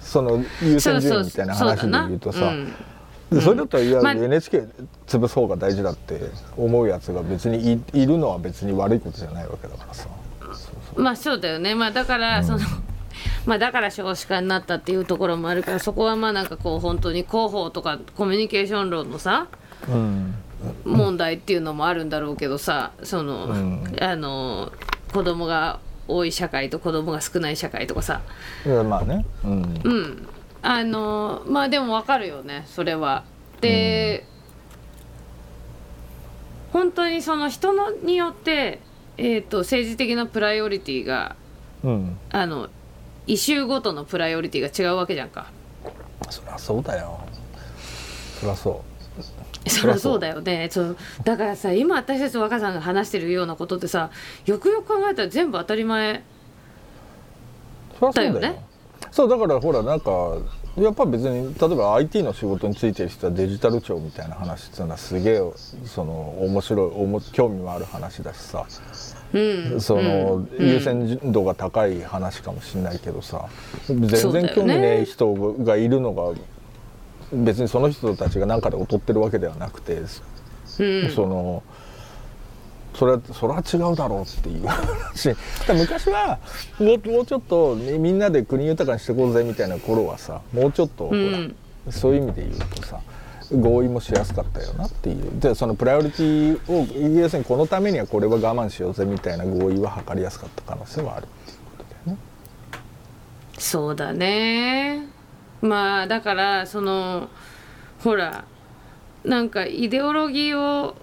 [0.00, 2.52] その優先順位みたいな話で言うとさ
[3.30, 4.64] でそれだったらいや、まあ NHK
[5.06, 6.20] 潰す方が大事だって
[6.56, 10.08] 思うやつが別にいいるのは別に悪いことじゃないわけだからさ。
[10.96, 11.74] まあそうだよね。
[11.74, 12.58] まあだからその、
[13.46, 19.46] まあだから少子化になったっていうところもあるからそこはまあなんかこう本当に広報とかコミュニケーション論のさ
[19.88, 20.34] うん。
[20.84, 23.96] 問題っていうのもあるんだろうけどさその、うん。
[24.00, 24.72] あの
[25.12, 25.78] 子供が
[26.08, 28.20] 多い社会と子供が少ない社会とかさ。
[28.66, 29.24] まあね。
[29.44, 29.80] うん。
[29.84, 30.28] うん
[30.62, 33.24] あのまあでもわかるよねそれは。
[33.60, 34.26] で、
[36.72, 38.80] 本当にその人のによって、
[39.16, 41.36] えー、と政治的なプライオリティが
[41.82, 42.18] うん。
[42.30, 42.68] あの
[43.26, 45.46] 異臭ごとのプライオリティが違うわけじゃんか。
[46.28, 47.20] そりゃそうだよ。
[48.38, 48.84] そりゃそ
[49.66, 50.18] そりゃそう。
[50.18, 50.68] だよね。
[50.70, 54.10] そうだからさ今私たち若さんが話してるようなことってさ
[54.46, 56.22] よくよく考えたら全部当たり前
[58.14, 58.64] だよね
[59.10, 60.38] そうだからほらなんか
[60.76, 65.40] やっぱ別に例えば IT の仕事についてる人はデジタル庁みたいな話っていうのはすげえ
[65.84, 68.66] その面白いおも興味もある話だしさ。
[69.32, 69.38] う
[69.76, 69.80] ん。
[69.80, 70.48] その、うん。
[70.58, 73.46] 優先度が高い話かもしれないけどさ。
[73.86, 76.32] 全然興味ねえ人がいるのが
[77.32, 80.04] 別にその人たちが何かで劣ってるわけではなくて、う
[81.06, 81.10] ん。
[81.10, 81.62] その
[82.94, 85.34] それはそれは違うだろうっていう話。
[85.72, 86.38] 昔は
[86.78, 91.56] もうもうちょっとみみんなで国豊かにしていこうぜみたいな頃はさもうちょっと、ほらうん。
[91.88, 93.00] そういう意味で言うとさ
[93.52, 95.40] 合意もしやすかったよなっていう。
[95.40, 96.86] でそのプライオリティを
[97.20, 102.18] 要するにこのためにはこれは我慢しようぜみたいな合意は図りやすかった可能性はあるっていうことだよね。
[103.58, 105.06] そうだね。
[105.62, 107.28] まあだからその
[108.02, 108.44] ほら
[109.24, 110.94] なんかイデオロギーを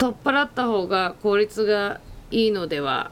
[0.00, 3.10] 取っ払った方が効率がいいのでは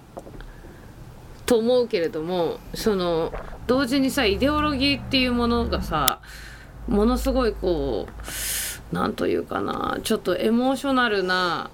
[1.44, 3.30] と思うけれどもその
[3.66, 6.20] 同時にさイデオロギーっていうものがさ
[6.88, 11.70] ものすごいこうなんというかなちょっとエモーショナルな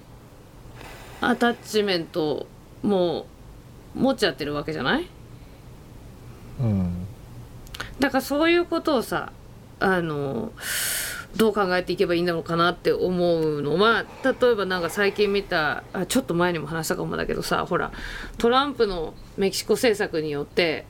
[1.21, 2.45] アタッチメント
[2.83, 3.25] も
[3.93, 5.07] 持っちゃってるわけじゃない？
[6.59, 7.07] うん。
[8.01, 9.31] だからそういうことをさ
[9.79, 10.51] あの
[11.35, 17.91] どう考えていけばいいのかなって思うのは例えばなんか最近見たあちょっと前にも話したかもだけどさほら
[18.37, 20.85] トランプのメキシコ政策によって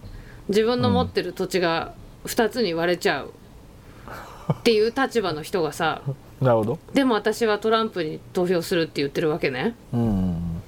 [0.49, 1.93] 自分の持ってる土地が
[2.25, 3.33] 2つに割れちゃう
[4.53, 6.01] っていう立場の人がさ
[6.41, 6.79] なるほど。
[6.93, 9.73] でも私はトランプに投票するって言ってるわけね。
[9.93, 10.61] うん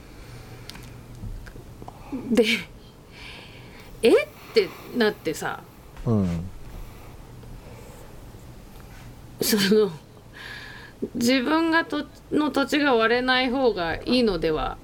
[2.31, 2.45] で
[4.01, 4.09] え？
[4.09, 5.61] ってなってさ
[6.05, 6.49] うん
[9.47, 9.91] その
[11.15, 14.77] 自分がとの土地が割れない方がいいのでは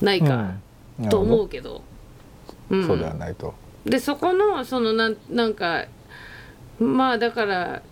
[0.00, 0.54] ないか、
[1.00, 1.08] うん。
[1.08, 1.82] と思うけど、
[2.70, 2.86] うん。
[2.86, 3.54] そうではないと。
[3.84, 5.86] でそこのそのなんなんか
[6.78, 7.82] まあだから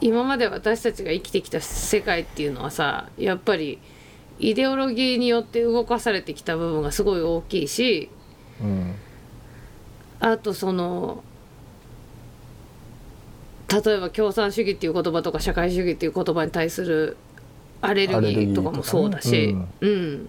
[0.00, 3.78] 今まで私たちが生きてきた世界っていうのはさやっぱり
[4.38, 8.10] イデオロギーによって動かされてきた部分がすごい大きいし
[8.60, 8.94] うん。
[10.20, 11.22] あとその
[13.70, 17.16] 例えば共産主義っていう言葉とか社会主義っていう言葉に対する
[17.82, 19.54] アレルギーーとかもそうだし。
[19.80, 20.28] とうん。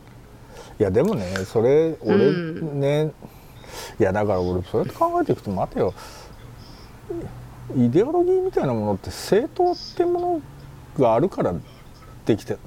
[0.79, 3.11] いやでもねそれ俺うんね、
[3.99, 5.93] いやだから俺そうやって考えていくと待てよ。
[7.77, 10.41] イデオロギーみたいなものって政党ってもの
[10.97, 11.53] があるから
[12.25, 12.57] できて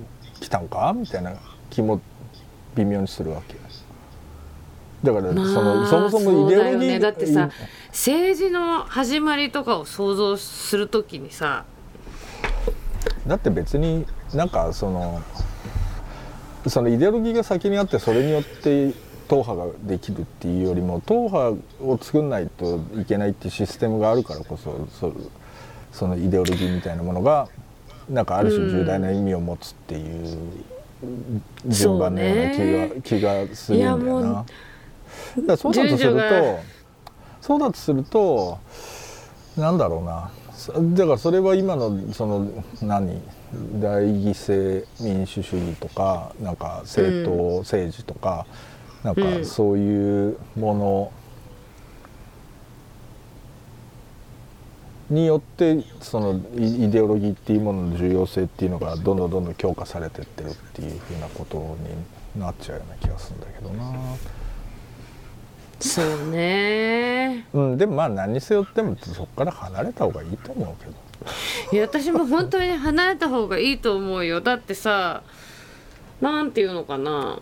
[0.40, 0.92] きたんか？
[0.96, 1.34] みたいな
[1.70, 2.00] 気も
[2.76, 3.56] 微妙にするわけ。
[5.02, 7.00] だからそまの、あそもそもイデオロギーね。
[7.00, 7.50] だってさ
[7.93, 11.64] 政治の始まりとかを想像するときにさ
[13.26, 15.22] だって別になんかその
[16.66, 18.95] そのイデオロギーが先にあってそれによって
[19.28, 25.12] 党派ができるっていうよりも党派を作んないといけないっていうシステムがあるからこそそ
[25.93, 27.49] そのイデオロギーみたいなものが
[28.09, 30.38] なんかある種重大な意味を持つっていう
[31.66, 34.47] 順番のような気が,、気がするんだよな。
[35.47, 36.82] だそうだとすると
[37.43, 38.59] そうだとすると
[39.59, 40.30] なんだろうな。
[40.55, 42.47] そだからそれは今のその
[42.80, 43.20] 何？
[43.82, 48.47] 代議制民主主義とかなんか政党政治とか、
[49.03, 49.45] なんかうん。
[49.45, 51.12] そういうも
[55.11, 61.59] のによってそのイイデオロギーっていうものの重要性っていうのがどんどんどんどん強化されてってるっていうふうなこと
[62.34, 63.93] になっちゃうような気がするんだけどな。
[65.83, 67.45] そうね。
[67.53, 70.93] うん、でもまあ何にせよってもそこから離れた方がいいと思うけど。
[71.72, 74.41] いや私も本当に離れた方がいいと思うよ。
[74.41, 75.22] だってさ
[76.20, 77.41] なんていうのかな。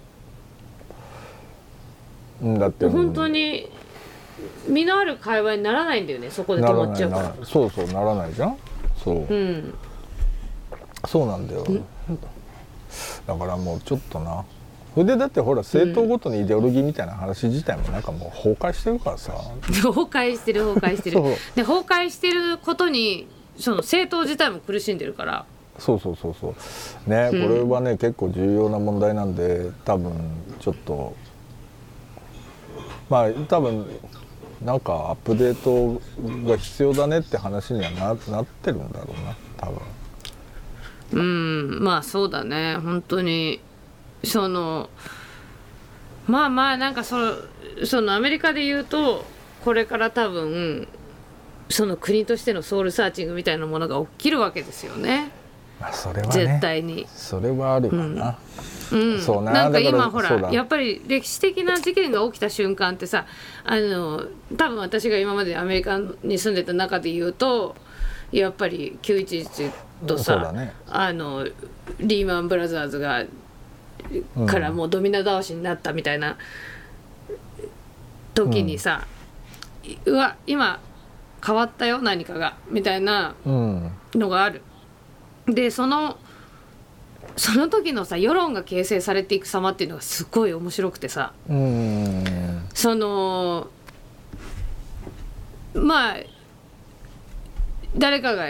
[2.42, 2.86] うんだって。
[2.86, 3.68] 本当に
[4.66, 7.34] 身のある会話にならないんだよねそこで止まっちゃうから。
[7.44, 8.56] そうそうならないじゃん。
[9.02, 9.74] そう、うん。
[11.06, 11.66] そうなんだよ。
[13.26, 14.44] だからもうちょっとな
[15.00, 19.32] それでだってほら政党ごとにイデオロギーみたいな話自体もなんかもう崩壊してるからさ、
[19.62, 21.22] 崩壊してる崩壊してる。
[21.54, 23.26] で崩壊してることに
[23.56, 25.46] その政党自体も苦しんでるから。
[25.78, 26.54] そうそうそうそ
[27.06, 27.10] う。
[27.10, 30.12] ね、うんこれはね結構重要な問題なんで多分
[30.60, 31.16] ちょっと
[33.08, 33.86] まあ多分
[34.62, 35.98] なんかアップデート
[36.46, 39.80] が必要だねって話にはななってるんだろうな多分。
[41.12, 42.76] うんまあそうだね。
[42.76, 43.60] 本当に
[44.24, 44.90] その
[46.26, 47.32] まあまあなんかその
[47.84, 49.24] そのアメリカで言うと
[49.64, 50.88] これから多分
[51.68, 55.30] その国としてのソウルサーチングみたいなものが起きるわけですよね。
[55.80, 57.06] まあそれはね絶対に。
[57.08, 58.38] それはあるかな、
[58.92, 63.26] うん、そうななんか今ほらやっぱり歴史的な事件が起きた瞬間ってさ
[63.64, 64.24] あの
[64.56, 67.76] 多分私が今までアメリカに住んでた中で言うと
[68.32, 69.70] やっぱり911
[70.06, 70.72] とさ、ね。
[70.88, 71.46] あの
[71.98, 73.28] リーマンブラザーズがうん
[74.46, 76.36] からもうドミノ倒しになったみたいな
[78.34, 79.06] 時にさ、
[80.04, 80.80] うわ今
[81.44, 83.92] 変わったよ何かがみたいなうん。
[84.14, 84.62] のがある。
[85.46, 86.18] でその
[87.36, 91.32] その時のさ世論が形成されていく様っていうのがすごい面白くてさ。
[91.48, 92.66] うん。
[92.74, 93.68] その
[95.74, 96.16] まあ
[97.96, 98.48] 誰かが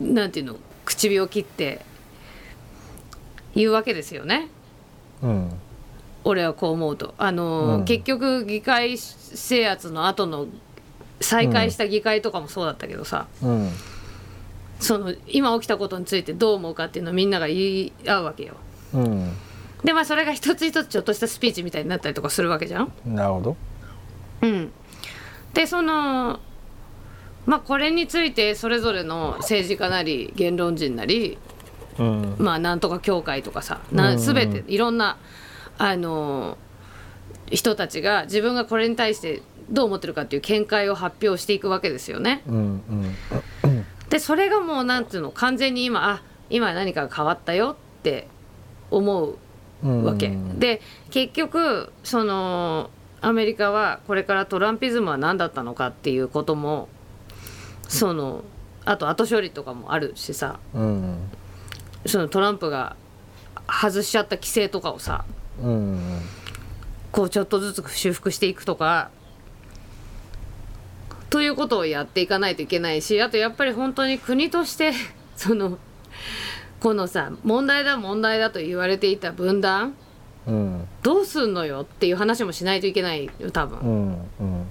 [0.00, 1.84] なんていうの唇を切って
[3.58, 4.48] 言うわけですよね。
[5.22, 5.50] うん。
[6.24, 7.14] 俺はこう思うと。
[7.18, 7.84] あの、うん。
[7.84, 10.46] 結局議会制圧の後の
[11.20, 13.70] 再開した議会とかもそうだったけどさ、うん。
[14.78, 18.54] その今起きたことについてどう思うかっていうのをみんなが言い合うわけよ。
[18.94, 19.32] うん。
[19.82, 22.92] でまあそれが一つ一つちょっとしたスピーチみたいになったりとかするわけじゃん。
[23.04, 23.56] なるほど。
[24.42, 24.70] うん、
[25.54, 26.38] でその
[27.46, 31.38] まあこれについてそれぞれの政治家なり言論人なり
[31.98, 32.36] うん。
[32.38, 33.96] まあなんとか協会とかさうん。
[33.96, 35.18] な全ていろんな
[35.78, 36.58] あの
[37.50, 42.42] 人たちが自分がこれに対してどう思ってるかっていう見解を発表していくわけですよね。
[42.46, 42.82] うん
[43.64, 43.86] うん。
[44.08, 48.28] でそれがもうなんていうの完全に今あ今何かが変わったよって
[48.90, 49.38] 思う
[49.84, 50.04] うん。
[50.04, 50.80] わけ、で
[51.10, 52.90] 結局その
[53.20, 56.88] アメリカはこれからトランピズムは何だったのかっていうことも
[57.86, 58.42] その
[58.84, 60.58] あと後処理とかもあるしさ。
[60.74, 61.30] うん
[62.08, 62.96] そのトランプが
[63.68, 65.24] 外しちゃった規制とかをさ
[65.62, 66.22] うん
[67.12, 69.10] こうちょっとずつ修復していくとか
[71.30, 74.92] ということをやっていかないといけないしあとやっぱり本当に国として
[75.36, 75.78] その
[76.80, 79.94] このさ問題だ問題だと言われていた分断
[80.46, 83.78] うんどうすんのよっていう話もしないといけないよ多分。
[83.80, 84.66] うんうん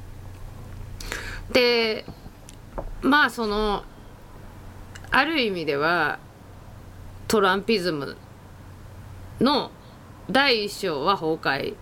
[1.51, 2.05] で
[3.01, 3.83] まあその
[5.11, 6.19] ある意味では
[7.27, 8.15] トランピズム
[9.39, 9.71] の
[10.29, 11.75] 第一章は崩壊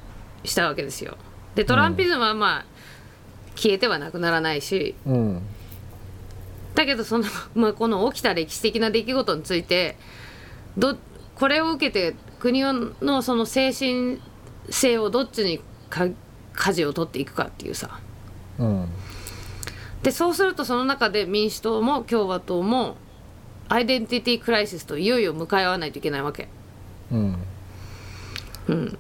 [0.43, 1.17] したわけですよ。
[1.55, 2.65] でトランピズムはまあ、
[3.55, 4.95] 消えてはなくならないし。
[5.05, 5.41] うん。
[6.73, 7.23] だけどその、
[7.55, 9.97] まあ、この起きた歴史的な出来事について
[10.77, 10.97] ど
[11.35, 14.19] これを受けて国のその精神
[14.69, 16.07] 性をどっちにか
[16.53, 17.99] 舵を取っていくかっていうさ。
[18.59, 18.89] うん。
[20.03, 22.97] でそうするとその中で民主党も共和党も
[23.69, 26.47] アイデンティティクライシスといよいよ向かい合わないといけないわけ。
[27.11, 27.37] うん。
[28.67, 28.97] うん、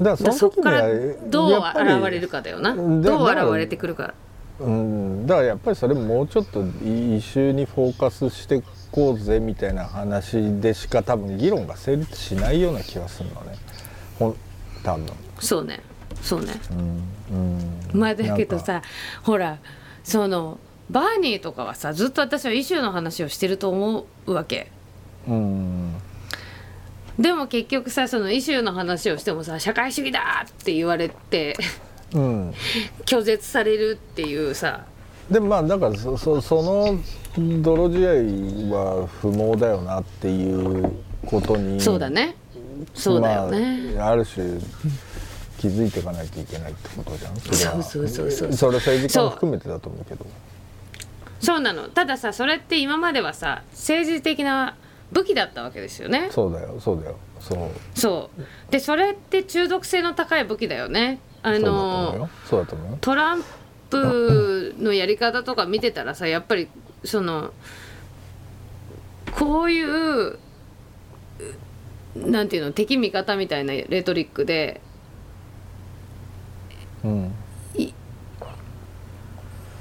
[0.00, 0.82] だからだそこから
[1.26, 2.70] どう現れるかだよな。
[2.70, 4.14] うんどう現れてくるか。
[4.60, 13.56] うん、だからやっぱりそれもうちょっとイシューにフォーカスしていこうぜみたいな話でしか多分議論が成立しないような気がするのね。
[14.18, 14.36] ほん
[14.82, 15.06] 多分。
[15.40, 15.80] そうね。
[16.20, 16.52] そうね。
[16.70, 17.02] うん。
[17.94, 18.00] うん。
[18.00, 18.82] まあだけどさ
[19.22, 19.58] ほら
[20.04, 20.58] その
[20.92, 24.70] バーニーとかはさずっと私はイシューの話をしてると思うわけ。
[25.26, 25.94] うん
[27.18, 31.56] でも結局さそのイシューの話をしてもさ社会主義だって言われて
[32.14, 32.54] うん。
[33.06, 34.84] 拒絶されるっていうさ。
[35.30, 36.98] でもまあだからそそその
[37.62, 37.98] 泥仕
[38.70, 40.92] 合は不毛だよなっていう
[41.24, 42.36] ことにそうだね。
[42.94, 44.58] そうだよね、まあ、ある種
[45.58, 47.36] 気づいていかないといけないってことじゃん。
[47.36, 47.82] それは。
[47.82, 48.52] そうそうそうそう。
[48.52, 50.26] それは政治家も含めてだと思うけど
[51.42, 51.88] そうなの。
[51.88, 54.76] たださそれって今まではさ政治的な
[55.10, 56.28] 武器だったわけですよね。
[56.30, 57.16] そうだよそうだよ。
[57.40, 57.98] そう。
[57.98, 58.70] そう。
[58.70, 61.18] でそれって中毒性の高い武器だよね。
[61.42, 62.28] あの
[63.00, 63.42] トラン
[63.90, 66.68] プのやり方とか見てたらさやっぱり
[67.04, 67.52] その
[69.36, 70.38] こういう
[72.14, 74.80] なんていうの敵味方みたいなレトリックで
[77.02, 77.34] うん。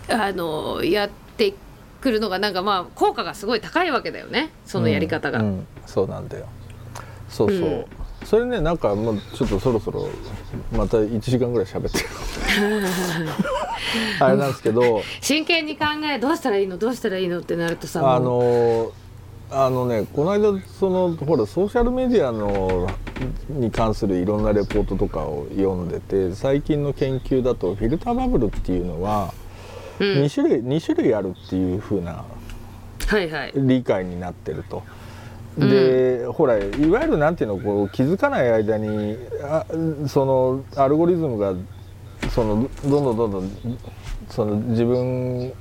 [0.10, 1.54] あのやって
[2.02, 4.50] くるのがなんかまあ効果がすごい高いわけだよね。
[4.66, 5.40] そのやり方が。
[5.40, 5.68] うんうん。
[5.86, 6.48] そうなんだよ。
[7.30, 7.86] そうそう、うん。
[8.26, 10.10] それねなんかもうちょっとそろそろ
[10.72, 12.06] また1時間ぐらい喋ってる。
[14.20, 15.02] あれなんですけど。
[15.22, 18.92] 真剣に考えどうしたらいいのどうしたらいいのってなるとさあの
[19.54, 22.88] あのねこの間そのほらソーシャルメディアの
[23.50, 29.41] に関するいろんなレポートとかを読んでて最近の研究だとフィルターバブルっていうのはうん
[30.02, 32.26] 2種類、二種類あるっていう風な
[33.08, 33.52] はいはい。
[33.56, 34.84] 理解になってると。
[35.58, 39.66] で、ほらいわゆるなんていうのこう気づかない間にあ
[40.08, 41.54] そのアルゴリズムが
[42.30, 43.52] そのどんどんどんどん
[44.30, 45.52] その自分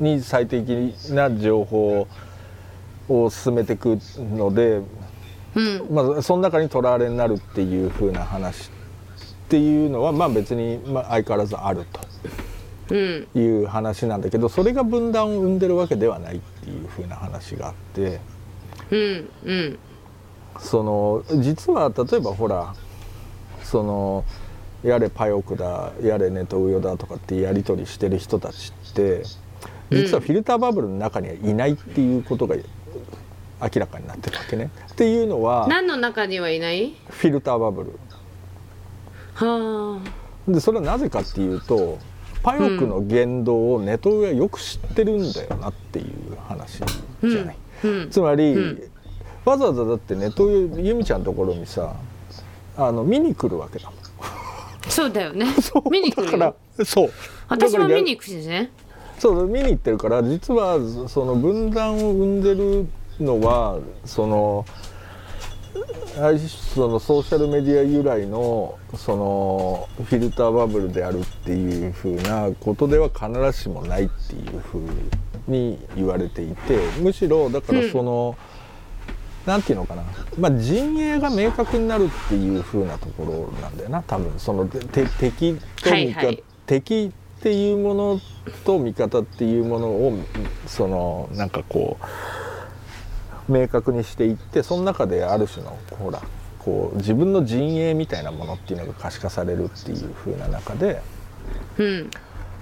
[0.00, 2.08] に最適な情報
[3.08, 4.80] を進めていくので、
[5.54, 5.86] うん。
[5.90, 8.70] まあ、その中にとらわれになるっていう風な話っ
[9.48, 11.86] ていうのはまあ別に、まあ、相変わらずあるうん
[12.92, 18.20] という話なんだけどそれが分断を生んでるわけではないっていう風な話があって。
[18.90, 19.28] うん。
[19.44, 19.78] うん。
[20.60, 22.74] その実は例えばほら
[23.62, 24.24] その
[24.84, 29.22] やれパヨクだやれネトウヨだとかってやり取りしてる人たちって
[29.90, 32.62] 実はフィルターバブルの中にはいないっていうことが明
[33.76, 34.70] らかになってるわけね。
[34.90, 36.94] っていうのは何の中にはいない？
[37.08, 37.92] フィルターバブル。
[39.34, 40.02] は
[40.46, 41.98] でそれはなぜかっていうと
[42.42, 46.78] パヨクの言動をネトウヨはよく知ってるんだよなっていう話
[47.22, 47.56] じゃない。
[48.10, 48.82] つまり、うん。
[49.44, 51.94] わざわざだってネトウヨユミちゃんのところにさ
[52.76, 54.02] あの見に来るわけだもん。
[54.88, 55.46] そうだよね。
[55.90, 57.10] 見に来るだからよそう。
[57.48, 58.70] 私も見に行くしね。
[59.18, 60.78] そう見に行ってるから実は
[61.08, 62.86] その分断を生んでる
[63.20, 64.64] のはその
[66.74, 74.82] そのソーシャルメディア由来のそのフィルターバブルであるっていうふうなことでは必ずしもないっていうふう
[75.48, 78.36] に言われていてむしろだからその、
[79.46, 80.04] なんていうのかな、
[80.38, 84.02] まあ、陣営が明確になるっていう風なところなんだよな。
[84.02, 88.20] 多分そのて敵と味方、敵っていうもの
[88.64, 90.18] と味方っていうものを
[90.66, 92.04] そのなんかこう
[93.48, 96.20] 明確にしていってその中である種のほら
[96.58, 101.02] こう自分の陣営みたいなものっていうのが可視化されるっていう風な中で
[101.78, 102.10] うん。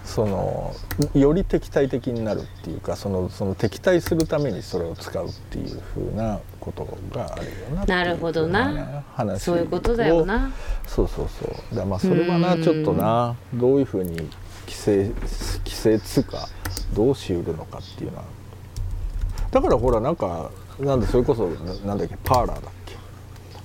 [0.04, 0.74] その
[1.14, 9.04] より敵対的になるっていうかそのその敵対するためにそれを使うっていう風なことがあるよななるほどな。
[9.14, 10.50] 話そういうことだよな。
[10.86, 11.76] そうそうそう。
[11.76, 14.16] だまあそれはなうんちょっとなどういうふうに
[14.66, 15.10] 規制
[15.64, 16.48] 規制つうか
[16.94, 18.24] どうしうるのかっていうのは。
[19.50, 20.50] だからほらなんか
[20.80, 22.96] なんでそれこそななんだっけパーラーだっけ？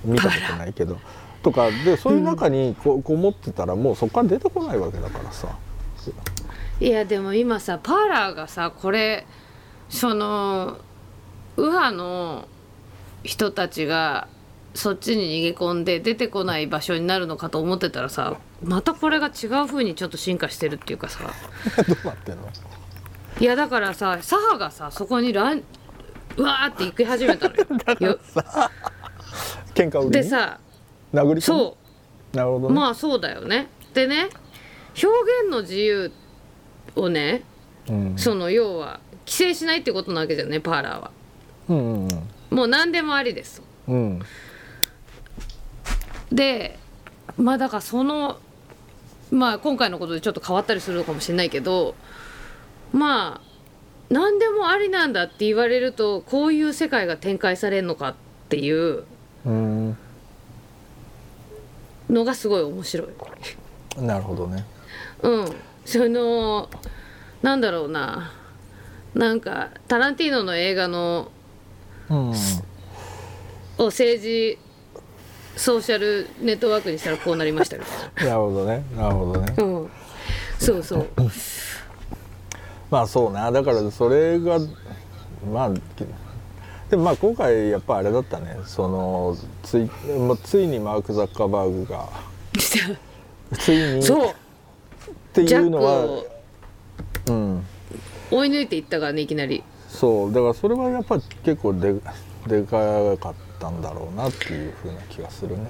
[0.04, 0.98] 見たことないけど。
[1.42, 5.48] とかでそういう中にここもってたらもうそこから出てこないわけだからさ。
[6.80, 9.26] いやでも今さパーラーがさこれ
[9.90, 10.78] その
[11.56, 12.48] 右派の
[13.24, 14.28] 人たちが
[14.74, 21.20] そっちに逃げ込んで出てこない場所になるのかと思ってたらさまたこれが違う風にちょっと進化してるっていうかさ。
[21.88, 22.50] どうなってんの？
[23.40, 25.64] いやだからさ左派がさそこにラン
[26.38, 27.64] うわーって行き始めたのよ。
[28.12, 28.20] よ。
[29.74, 30.60] 喧嘩売りにでさ
[31.14, 31.78] 殴りそ
[32.34, 32.38] う。
[32.38, 33.68] なるほどね、まあそうだよね。
[33.94, 34.30] でね
[35.02, 35.08] 表
[35.44, 36.12] 現の自由
[36.96, 37.44] をね
[37.90, 41.12] うん、その要は規制しないってことなわけじゃんねパーラーは。
[41.70, 42.08] うんうん
[42.50, 43.60] もう何でもありです。
[43.60, 44.22] とうんうん。
[46.32, 46.80] で
[47.38, 48.40] まあだからその
[49.32, 51.96] まあ今回のことでちょっと変わったりするのかもしれないけど
[52.94, 53.45] まあ
[54.10, 58.16] 何でもありなんだって言われるとこういう世界が展開されるのかっ
[58.50, 59.04] ていう
[59.46, 59.98] うん
[62.10, 63.08] のがすごい面白い。
[63.98, 64.64] なるほどね。
[65.24, 66.70] うん、その
[67.42, 68.32] なんだろうな。
[69.16, 71.32] なんかタランティーノの映画の
[72.10, 72.34] うん。
[73.78, 74.58] を政治
[75.58, 78.34] ソーシャルネットワークにしたらこうなりましたみたいな。
[78.36, 78.84] るほどね。
[78.96, 79.54] なるほどね。
[79.58, 79.92] な、うん、
[80.60, 81.08] そうそう
[82.96, 83.52] まあそうな。
[83.52, 84.58] だからそれが
[85.52, 85.70] まあ
[86.90, 88.58] でもまあ今回やっぱあれだったね。
[88.66, 92.08] そのついもうついにマーク・ザッカーバーグが
[93.60, 94.34] ついにっそう
[95.34, 96.26] てジャックいうのはを
[97.28, 97.66] うん。
[98.32, 99.62] 追い抜いていったからねいきなり。
[99.90, 100.34] そう。
[100.34, 101.96] だからそれはやっぱり結構で
[102.48, 105.70] でかかったんだろうなっていうふうな気がするね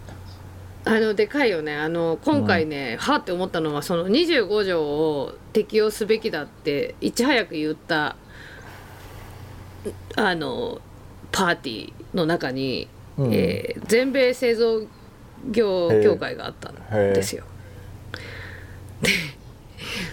[0.86, 1.76] あのでかいよね。
[1.76, 8.16] あの今回ね、はって思ったのはその25条を適用すべきだっていち早く言った
[10.16, 10.80] あの
[11.32, 13.34] パーティーの中に、うん。
[13.34, 14.82] えー全米製造
[15.52, 16.76] 業協会があったん
[17.14, 17.44] ですよ。
[19.02, 19.10] で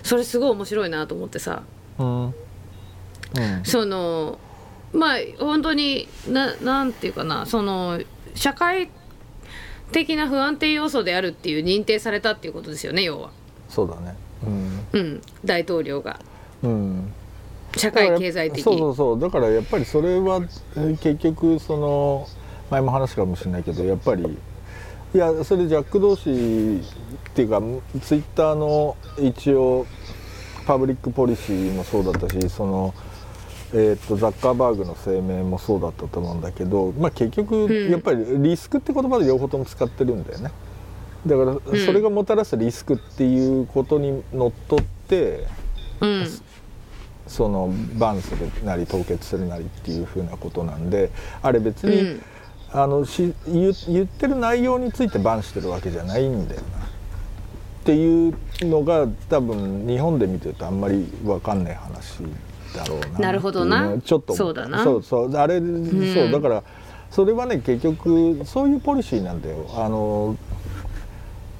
[0.02, 1.62] それすごい面白いなと思ってさ。
[1.98, 2.24] うん。
[2.24, 2.34] うん。
[3.64, 4.38] その
[4.92, 8.00] まあ本当にななんていうかなその
[8.34, 8.90] 社会
[9.92, 13.30] 的な不安定要素であるっていう認定されたっていうことですよね要は、
[13.68, 14.16] そうだね。
[14.92, 16.18] うん、大統領が。
[16.62, 16.70] うん。
[16.70, 17.12] うん
[17.76, 18.62] 社会経済的。
[18.62, 19.20] そうそうそう。
[19.20, 20.42] だからやっぱりそれは
[20.76, 22.26] えー結局その
[22.70, 24.38] 前も話したかもしれないけどやっぱり
[25.14, 27.60] いやそれジャック同士っていうか
[28.00, 29.86] ツイッターの一応
[30.66, 32.94] パブリックポリシーもそうだったしその、
[33.74, 37.90] えー、とザッカーバーグの声明もそうだったと思うんだけど、まあ、結局ん。
[37.90, 40.50] やっぱりリスクって言葉で両方とも使ってるんだよね。
[41.26, 45.46] だからそれがもたらすリスクっていうことにのっとって、
[46.00, 46.26] うん。
[47.26, 51.10] そのバンするなり凍結するなりっていうふうなことなんで
[51.40, 52.22] あれ別に、うん。
[52.72, 56.82] あのし言言ってる内容についてバンしてるわけじゃないんだよな。
[57.82, 62.22] っていうのが多分日本で見てるとあんまり分かんない話
[62.74, 63.98] だろうななるほどな。
[64.04, 64.84] ちょっとそうだな。
[64.84, 65.36] そうそう。
[65.36, 65.66] あれ、そ
[66.24, 66.62] うだから
[67.10, 69.66] それはね結局そういうポリシーなんだよ。
[69.76, 70.36] あの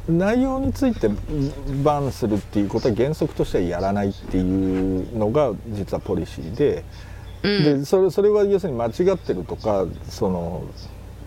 [0.09, 1.09] 内容について
[1.85, 6.85] バンするっていうことは原則としてはやらないっていうのが実はポリシーで,、
[7.45, 7.81] うん。
[7.81, 10.65] でそれそれは要するに間違ってるとかその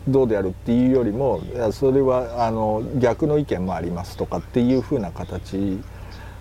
[0.07, 5.79] どうであるっていうよりもいやそれはあの逆の意見もありますとかっていうふうな形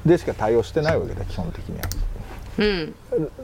[0.04, 1.84] でしか対応してないわけだ基本的には。
[2.58, 2.94] うん。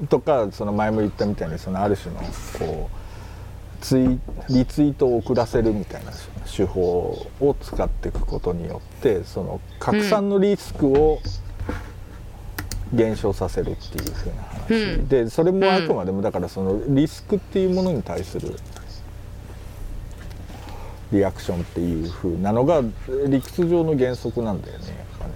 [0.09, 2.21] とかその前も言ったみたいにそのある種の
[2.59, 4.19] こうツイ
[4.51, 6.13] リツイートを遅らせるみたいな
[6.45, 11.21] 手法を使っていくことによってその拡散のリスクを
[12.93, 18.57] 減少させるっていうふうな話、うんでそれもあくまでもだからそのリスクっていうものに対する
[21.13, 22.83] リアクションっていうふうなのが
[23.27, 25.33] 理屈上の原則なんだよねやっぱね。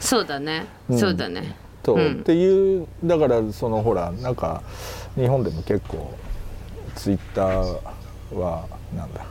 [0.00, 0.98] そうだね、うん。
[0.98, 2.12] そうだねと、うん。
[2.20, 4.62] っていうだからそのほらなんか
[5.14, 6.12] 日本でも結構
[6.94, 8.66] ツイッターは
[8.96, 9.26] なんだ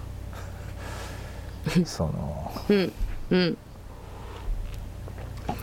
[1.86, 2.93] そのうん。
[3.32, 3.58] うん。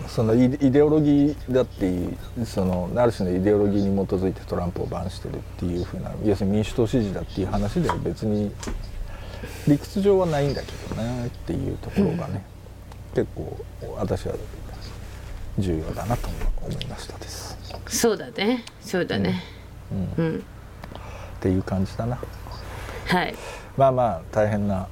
[0.06, 8.50] そのイイデオロギーだっていうそのある種のイデオロギーに基づいてトランプをバンしてるっていうふうな要するに民主党支持だっていう話では別に
[9.66, 12.42] 理屈上はないんだけどねっていうところがね、
[13.14, 13.56] 結構
[13.96, 14.34] 私は
[15.58, 16.28] 重要だなと
[16.62, 17.56] 思いましたです。
[17.88, 18.64] そうだね。
[18.80, 19.42] そうだね。
[20.18, 20.24] うん。
[20.24, 20.40] うん、っ
[21.40, 22.18] ていう感じだな。
[23.06, 23.34] はい。
[23.76, 24.88] まあまあ大変な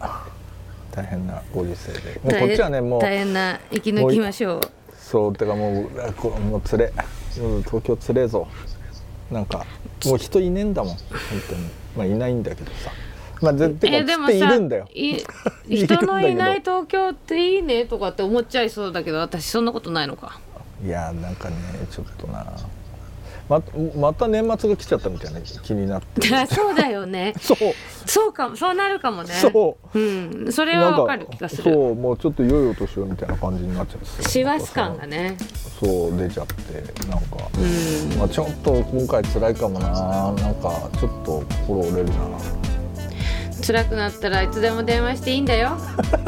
[0.93, 2.21] 大変なご時世で。
[2.23, 4.61] もうこっちはねもう大変な生き抜きましょう。
[4.97, 6.93] そうてかもうあこもうつれ
[7.39, 8.49] うん東京つれえぞ。
[9.31, 9.67] なんか
[10.05, 10.95] もう人いねえんだもん。
[10.95, 11.01] 本
[11.49, 11.69] 当に。
[11.97, 12.91] まあいないんだけどさ。
[13.43, 14.89] まあぜてかつっているんだよ。
[15.69, 20.41] 人のいない東京っていいねとかって思っちゃいそうだけど私そんなことないのか
[20.85, 21.57] いやなんかね
[21.91, 22.45] ちょっとな。
[23.49, 23.63] ま
[23.97, 26.27] また年末が来ちゃったみたいな気になって。
[26.53, 27.33] そうだよね。
[27.41, 27.59] そう。
[28.05, 29.35] そうかもそうなるかもね。
[29.35, 29.99] そう。
[29.99, 30.03] う
[30.49, 30.53] ん。
[30.53, 31.63] それはわかる気がする。
[31.63, 34.29] そうもうちょっと良いお年をみたいな感じになっちゃって。
[34.29, 35.37] 師走感がね。
[35.81, 38.19] そう出ちゃってなんか、うん。
[38.19, 39.89] まあ、ちょっと今回辛いかもな。
[39.91, 42.15] なんかちょっと心折れるな。
[43.65, 45.77] 辛くなったらいつでも電話していいんだよ。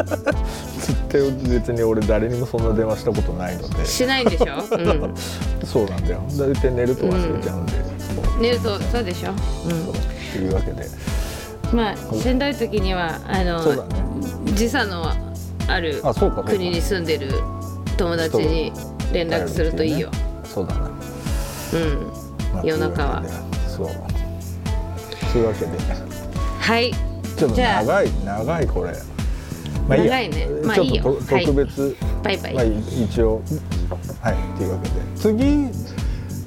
[0.07, 0.68] つ
[1.09, 3.87] って別に俺誰にもそんな電話したことないので。
[3.87, 5.15] しないんでしょ、うん、
[5.67, 6.23] そうなんだよ。
[6.37, 9.33] 大体寝ると忘れちゃうんで、そう寝るとそうでしょ、
[9.69, 9.95] そう。
[9.95, 9.99] っ
[10.33, 10.87] ていうわけで。
[11.73, 13.83] うん、まあしんどい時にはあのね。
[14.55, 15.11] 時差の
[15.67, 16.51] あるあそうかそうか。
[16.53, 17.33] 国に住んでる
[17.97, 18.73] 友達に
[19.13, 20.11] 連絡するといいよ、
[20.45, 20.91] そうだな、うん。
[22.55, 23.23] まあ夜中は。
[23.67, 23.89] そう。
[25.33, 25.73] そういうわけで。
[26.61, 26.93] はい。
[27.37, 27.83] ちょっとじゃあ。
[27.83, 28.93] 長い長いこれ
[29.89, 30.47] まあいいや長いね。
[30.65, 31.45] まあちょっといいよとはい。
[31.45, 33.43] 特別、バイバイ、まあ一応。
[34.21, 34.95] はいっていうわけで。
[35.17, 35.69] 次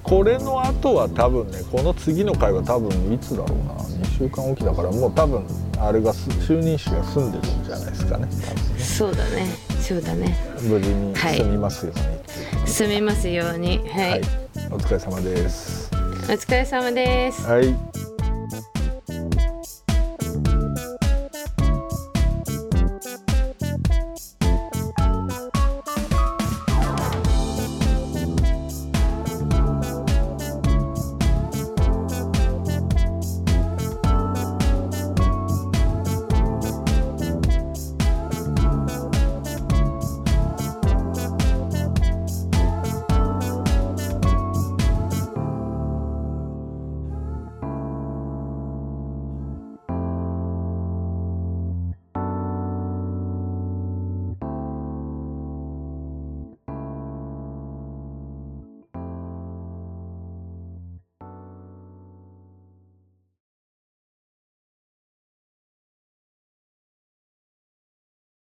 [0.04, 3.74] これの後は多分ねこの次の回は多分いつだろうな。
[3.74, 5.44] 2週間おきだからもう多分
[5.80, 8.26] あれがす就任者が住んでるんじゃないですかね。
[8.26, 8.32] ね
[8.78, 9.48] そうだね。
[9.80, 10.38] そうだね。
[10.62, 11.38] 無事にはい。
[11.38, 12.02] 住みますように。
[12.02, 13.78] っていう住みますように。
[13.90, 14.22] はい、はい、
[14.72, 15.90] お疲れ様です。
[15.94, 15.96] お
[16.34, 17.48] 疲れ様です。
[17.48, 17.91] はい